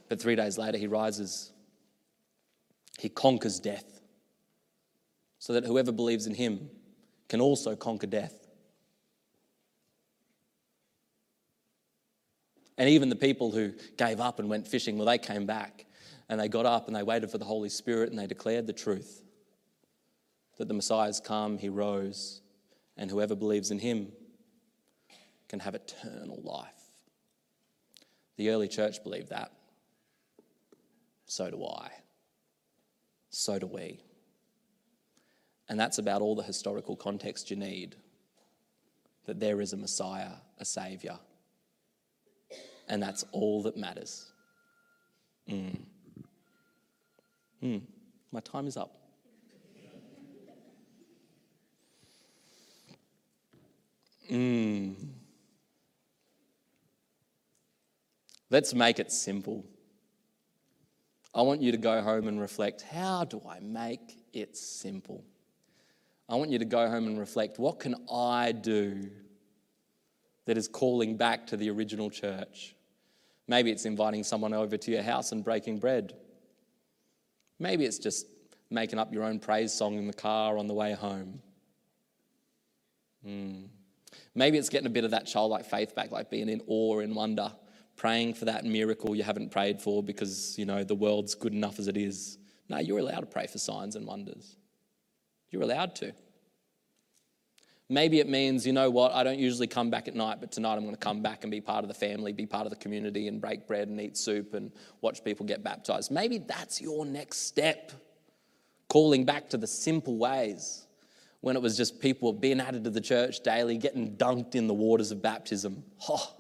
But 0.08 0.20
three 0.20 0.34
days 0.34 0.56
later, 0.56 0.78
he 0.78 0.86
rises. 0.86 1.52
He 2.98 3.08
conquers 3.08 3.60
death 3.60 4.00
so 5.38 5.52
that 5.52 5.64
whoever 5.64 5.92
believes 5.92 6.26
in 6.26 6.34
him 6.34 6.70
can 7.28 7.40
also 7.40 7.76
conquer 7.76 8.06
death. 8.06 8.45
And 12.78 12.88
even 12.90 13.08
the 13.08 13.16
people 13.16 13.50
who 13.50 13.72
gave 13.96 14.20
up 14.20 14.38
and 14.38 14.48
went 14.48 14.68
fishing, 14.68 14.98
well, 14.98 15.06
they 15.06 15.18
came 15.18 15.46
back 15.46 15.86
and 16.28 16.40
they 16.40 16.48
got 16.48 16.66
up 16.66 16.86
and 16.86 16.96
they 16.96 17.02
waited 17.02 17.30
for 17.30 17.38
the 17.38 17.44
Holy 17.44 17.68
Spirit 17.68 18.10
and 18.10 18.18
they 18.18 18.26
declared 18.26 18.66
the 18.66 18.72
truth 18.72 19.22
that 20.58 20.68
the 20.68 20.74
Messiah 20.74 21.06
has 21.06 21.20
come, 21.20 21.58
he 21.58 21.68
rose, 21.68 22.40
and 22.96 23.10
whoever 23.10 23.34
believes 23.34 23.70
in 23.70 23.78
him 23.78 24.08
can 25.48 25.60
have 25.60 25.74
eternal 25.74 26.40
life. 26.42 26.72
The 28.36 28.50
early 28.50 28.68
church 28.68 29.02
believed 29.02 29.30
that. 29.30 29.52
So 31.26 31.50
do 31.50 31.64
I. 31.64 31.90
So 33.30 33.58
do 33.58 33.66
we. 33.66 34.00
And 35.68 35.78
that's 35.78 35.98
about 35.98 36.22
all 36.22 36.34
the 36.34 36.42
historical 36.42 36.96
context 36.96 37.50
you 37.50 37.56
need 37.56 37.96
that 39.26 39.40
there 39.40 39.60
is 39.60 39.72
a 39.72 39.76
Messiah, 39.76 40.32
a 40.58 40.64
Saviour. 40.64 41.18
And 42.88 43.02
that's 43.02 43.24
all 43.32 43.62
that 43.62 43.76
matters. 43.76 44.32
Mm. 45.48 45.76
Mm. 47.62 47.82
My 48.32 48.40
time 48.40 48.66
is 48.66 48.76
up. 48.76 48.96
Mm. 54.30 54.94
Let's 58.50 58.74
make 58.74 58.98
it 58.98 59.10
simple. 59.10 59.64
I 61.34 61.42
want 61.42 61.60
you 61.60 61.72
to 61.72 61.78
go 61.78 62.00
home 62.00 62.28
and 62.28 62.40
reflect 62.40 62.82
how 62.82 63.24
do 63.24 63.42
I 63.48 63.60
make 63.60 64.18
it 64.32 64.56
simple? 64.56 65.24
I 66.28 66.36
want 66.36 66.50
you 66.50 66.58
to 66.58 66.64
go 66.64 66.88
home 66.88 67.06
and 67.06 67.18
reflect 67.18 67.58
what 67.58 67.78
can 67.78 67.94
I 68.12 68.52
do 68.52 69.10
that 70.44 70.56
is 70.56 70.68
calling 70.68 71.16
back 71.16 71.46
to 71.48 71.56
the 71.56 71.70
original 71.70 72.08
church? 72.08 72.75
Maybe 73.48 73.70
it's 73.70 73.84
inviting 73.84 74.24
someone 74.24 74.52
over 74.52 74.76
to 74.76 74.90
your 74.90 75.02
house 75.02 75.32
and 75.32 75.44
breaking 75.44 75.78
bread. 75.78 76.14
Maybe 77.58 77.84
it's 77.84 77.98
just 77.98 78.26
making 78.70 78.98
up 78.98 79.12
your 79.12 79.22
own 79.22 79.38
praise 79.38 79.72
song 79.72 79.96
in 79.96 80.06
the 80.06 80.12
car 80.12 80.58
on 80.58 80.66
the 80.66 80.74
way 80.74 80.92
home. 80.92 81.40
Mm. 83.26 83.68
Maybe 84.34 84.58
it's 84.58 84.68
getting 84.68 84.86
a 84.86 84.90
bit 84.90 85.04
of 85.04 85.12
that 85.12 85.26
childlike 85.26 85.64
faith 85.64 85.94
back, 85.94 86.10
like 86.10 86.30
being 86.30 86.48
in 86.48 86.60
awe 86.66 86.98
and 87.00 87.14
wonder, 87.14 87.52
praying 87.96 88.34
for 88.34 88.44
that 88.46 88.64
miracle 88.64 89.14
you 89.14 89.22
haven't 89.22 89.50
prayed 89.50 89.80
for 89.80 90.02
because, 90.02 90.58
you 90.58 90.66
know, 90.66 90.84
the 90.84 90.94
world's 90.94 91.34
good 91.34 91.52
enough 91.52 91.78
as 91.78 91.88
it 91.88 91.96
is. 91.96 92.38
No, 92.68 92.78
you're 92.78 92.98
allowed 92.98 93.20
to 93.20 93.26
pray 93.26 93.46
for 93.46 93.58
signs 93.58 93.96
and 93.96 94.06
wonders. 94.06 94.56
You're 95.50 95.62
allowed 95.62 95.94
to. 95.96 96.12
Maybe 97.88 98.18
it 98.18 98.28
means, 98.28 98.66
you 98.66 98.72
know 98.72 98.90
what, 98.90 99.12
I 99.12 99.22
don't 99.22 99.38
usually 99.38 99.68
come 99.68 99.90
back 99.90 100.08
at 100.08 100.16
night, 100.16 100.38
but 100.40 100.50
tonight 100.50 100.74
I'm 100.74 100.82
going 100.82 100.94
to 100.94 101.00
come 101.00 101.22
back 101.22 101.44
and 101.44 101.52
be 101.52 101.60
part 101.60 101.84
of 101.84 101.88
the 101.88 101.94
family, 101.94 102.32
be 102.32 102.46
part 102.46 102.66
of 102.66 102.70
the 102.70 102.76
community, 102.76 103.28
and 103.28 103.40
break 103.40 103.68
bread 103.68 103.86
and 103.86 104.00
eat 104.00 104.16
soup 104.16 104.54
and 104.54 104.72
watch 105.02 105.22
people 105.22 105.46
get 105.46 105.62
baptized. 105.62 106.10
Maybe 106.10 106.38
that's 106.38 106.80
your 106.80 107.06
next 107.06 107.46
step. 107.46 107.92
Calling 108.88 109.24
back 109.24 109.48
to 109.50 109.56
the 109.56 109.68
simple 109.68 110.16
ways 110.16 110.86
when 111.42 111.54
it 111.54 111.62
was 111.62 111.76
just 111.76 112.00
people 112.00 112.32
being 112.32 112.60
added 112.60 112.82
to 112.84 112.90
the 112.90 113.00
church 113.00 113.40
daily, 113.44 113.78
getting 113.78 114.16
dunked 114.16 114.56
in 114.56 114.66
the 114.66 114.74
waters 114.74 115.12
of 115.12 115.22
baptism. 115.22 115.84
Oh, 116.08 116.34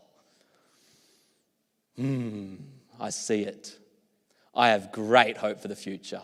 hmm, 1.94 2.56
I 2.98 3.10
see 3.10 3.42
it. 3.42 3.78
I 4.52 4.70
have 4.70 4.90
great 4.90 5.36
hope 5.36 5.60
for 5.60 5.68
the 5.68 5.76
future. 5.76 6.22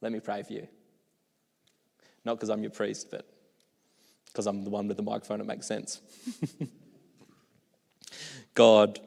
Let 0.00 0.12
me 0.12 0.20
pray 0.20 0.42
for 0.42 0.54
you. 0.54 0.68
Not 2.24 2.34
because 2.34 2.50
I'm 2.50 2.62
your 2.62 2.70
priest, 2.70 3.10
but 3.10 3.26
because 4.26 4.46
I'm 4.46 4.64
the 4.64 4.70
one 4.70 4.88
with 4.88 4.96
the 4.96 5.02
microphone, 5.02 5.40
it 5.40 5.46
makes 5.46 5.66
sense. 5.66 6.00
God, 8.54 8.98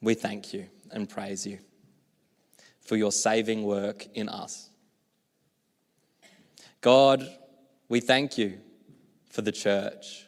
we 0.00 0.14
thank 0.14 0.52
you 0.52 0.66
and 0.90 1.08
praise 1.08 1.46
you 1.46 1.58
for 2.80 2.96
your 2.96 3.10
saving 3.10 3.64
work 3.64 4.06
in 4.14 4.28
us. 4.28 4.70
God, 6.80 7.26
we 7.88 8.00
thank 8.00 8.38
you 8.38 8.58
for 9.30 9.42
the 9.42 9.50
church. 9.50 10.24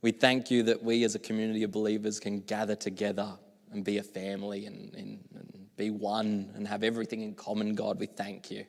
We 0.00 0.12
thank 0.12 0.50
you 0.50 0.62
that 0.64 0.82
we 0.82 1.04
as 1.04 1.14
a 1.14 1.18
community 1.18 1.64
of 1.64 1.72
believers 1.72 2.20
can 2.20 2.40
gather 2.40 2.76
together 2.76 3.34
and 3.70 3.84
be 3.84 3.98
a 3.98 4.02
family 4.02 4.64
and, 4.64 4.94
and, 4.94 5.24
and 5.34 5.67
be 5.78 5.90
one 5.90 6.50
and 6.54 6.68
have 6.68 6.82
everything 6.82 7.22
in 7.22 7.34
common, 7.34 7.74
God. 7.74 7.98
We 7.98 8.06
thank 8.06 8.50
you. 8.50 8.66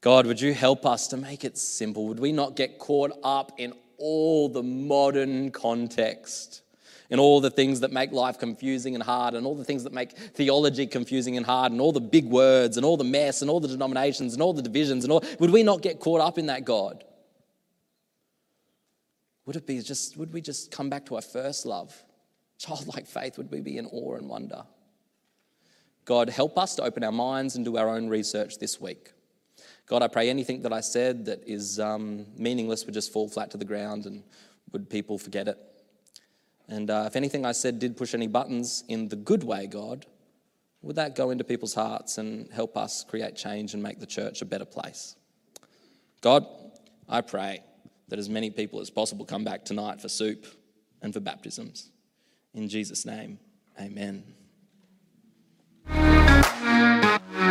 God, 0.00 0.26
would 0.26 0.40
you 0.40 0.54
help 0.54 0.86
us 0.86 1.08
to 1.08 1.16
make 1.16 1.44
it 1.44 1.58
simple? 1.58 2.08
Would 2.08 2.20
we 2.20 2.32
not 2.32 2.56
get 2.56 2.78
caught 2.78 3.12
up 3.22 3.52
in 3.58 3.72
all 3.98 4.48
the 4.48 4.62
modern 4.62 5.50
context, 5.50 6.62
in 7.10 7.18
all 7.18 7.40
the 7.40 7.50
things 7.50 7.80
that 7.80 7.92
make 7.92 8.12
life 8.12 8.38
confusing 8.38 8.94
and 8.94 9.02
hard, 9.02 9.34
and 9.34 9.44
all 9.44 9.56
the 9.56 9.64
things 9.64 9.82
that 9.84 9.92
make 9.92 10.12
theology 10.12 10.86
confusing 10.86 11.36
and 11.36 11.44
hard, 11.44 11.72
and 11.72 11.80
all 11.80 11.92
the 11.92 12.00
big 12.00 12.26
words, 12.26 12.76
and 12.76 12.86
all 12.86 12.96
the 12.96 13.04
mess, 13.04 13.42
and 13.42 13.50
all 13.50 13.60
the 13.60 13.68
denominations, 13.68 14.34
and 14.34 14.42
all 14.42 14.52
the 14.52 14.62
divisions, 14.62 15.04
and 15.04 15.12
all? 15.12 15.24
Would 15.40 15.50
we 15.50 15.62
not 15.64 15.82
get 15.82 15.98
caught 15.98 16.20
up 16.20 16.38
in 16.38 16.46
that, 16.46 16.64
God? 16.64 17.04
Would 19.46 19.56
it 19.56 19.66
be 19.66 19.80
just, 19.80 20.16
would 20.16 20.32
we 20.32 20.40
just 20.40 20.70
come 20.70 20.90
back 20.90 21.06
to 21.06 21.16
our 21.16 21.22
first 21.22 21.66
love? 21.66 22.04
Childlike 22.58 23.06
faith, 23.06 23.36
would 23.38 23.50
we 23.50 23.60
be 23.60 23.78
in 23.78 23.86
awe 23.86 24.14
and 24.14 24.28
wonder? 24.28 24.64
God, 26.08 26.30
help 26.30 26.56
us 26.56 26.74
to 26.76 26.82
open 26.84 27.04
our 27.04 27.12
minds 27.12 27.54
and 27.54 27.66
do 27.66 27.76
our 27.76 27.90
own 27.90 28.08
research 28.08 28.56
this 28.56 28.80
week. 28.80 29.12
God, 29.84 30.02
I 30.02 30.08
pray 30.08 30.30
anything 30.30 30.62
that 30.62 30.72
I 30.72 30.80
said 30.80 31.26
that 31.26 31.46
is 31.46 31.78
um, 31.78 32.24
meaningless 32.34 32.86
would 32.86 32.94
just 32.94 33.12
fall 33.12 33.28
flat 33.28 33.50
to 33.50 33.58
the 33.58 33.66
ground 33.66 34.06
and 34.06 34.22
would 34.72 34.88
people 34.88 35.18
forget 35.18 35.48
it. 35.48 35.58
And 36.66 36.88
uh, 36.88 37.04
if 37.06 37.14
anything 37.14 37.44
I 37.44 37.52
said 37.52 37.78
did 37.78 37.94
push 37.94 38.14
any 38.14 38.26
buttons 38.26 38.84
in 38.88 39.08
the 39.08 39.16
good 39.16 39.44
way, 39.44 39.66
God, 39.66 40.06
would 40.80 40.96
that 40.96 41.14
go 41.14 41.28
into 41.28 41.44
people's 41.44 41.74
hearts 41.74 42.16
and 42.16 42.50
help 42.54 42.78
us 42.78 43.04
create 43.04 43.36
change 43.36 43.74
and 43.74 43.82
make 43.82 44.00
the 44.00 44.06
church 44.06 44.40
a 44.40 44.46
better 44.46 44.64
place? 44.64 45.14
God, 46.22 46.46
I 47.06 47.20
pray 47.20 47.62
that 48.08 48.18
as 48.18 48.30
many 48.30 48.48
people 48.48 48.80
as 48.80 48.88
possible 48.88 49.26
come 49.26 49.44
back 49.44 49.62
tonight 49.62 50.00
for 50.00 50.08
soup 50.08 50.46
and 51.02 51.12
for 51.12 51.20
baptisms. 51.20 51.90
In 52.54 52.66
Jesus' 52.66 53.04
name, 53.04 53.38
amen. 53.78 54.37
Thank 56.40 57.42
you. 57.42 57.47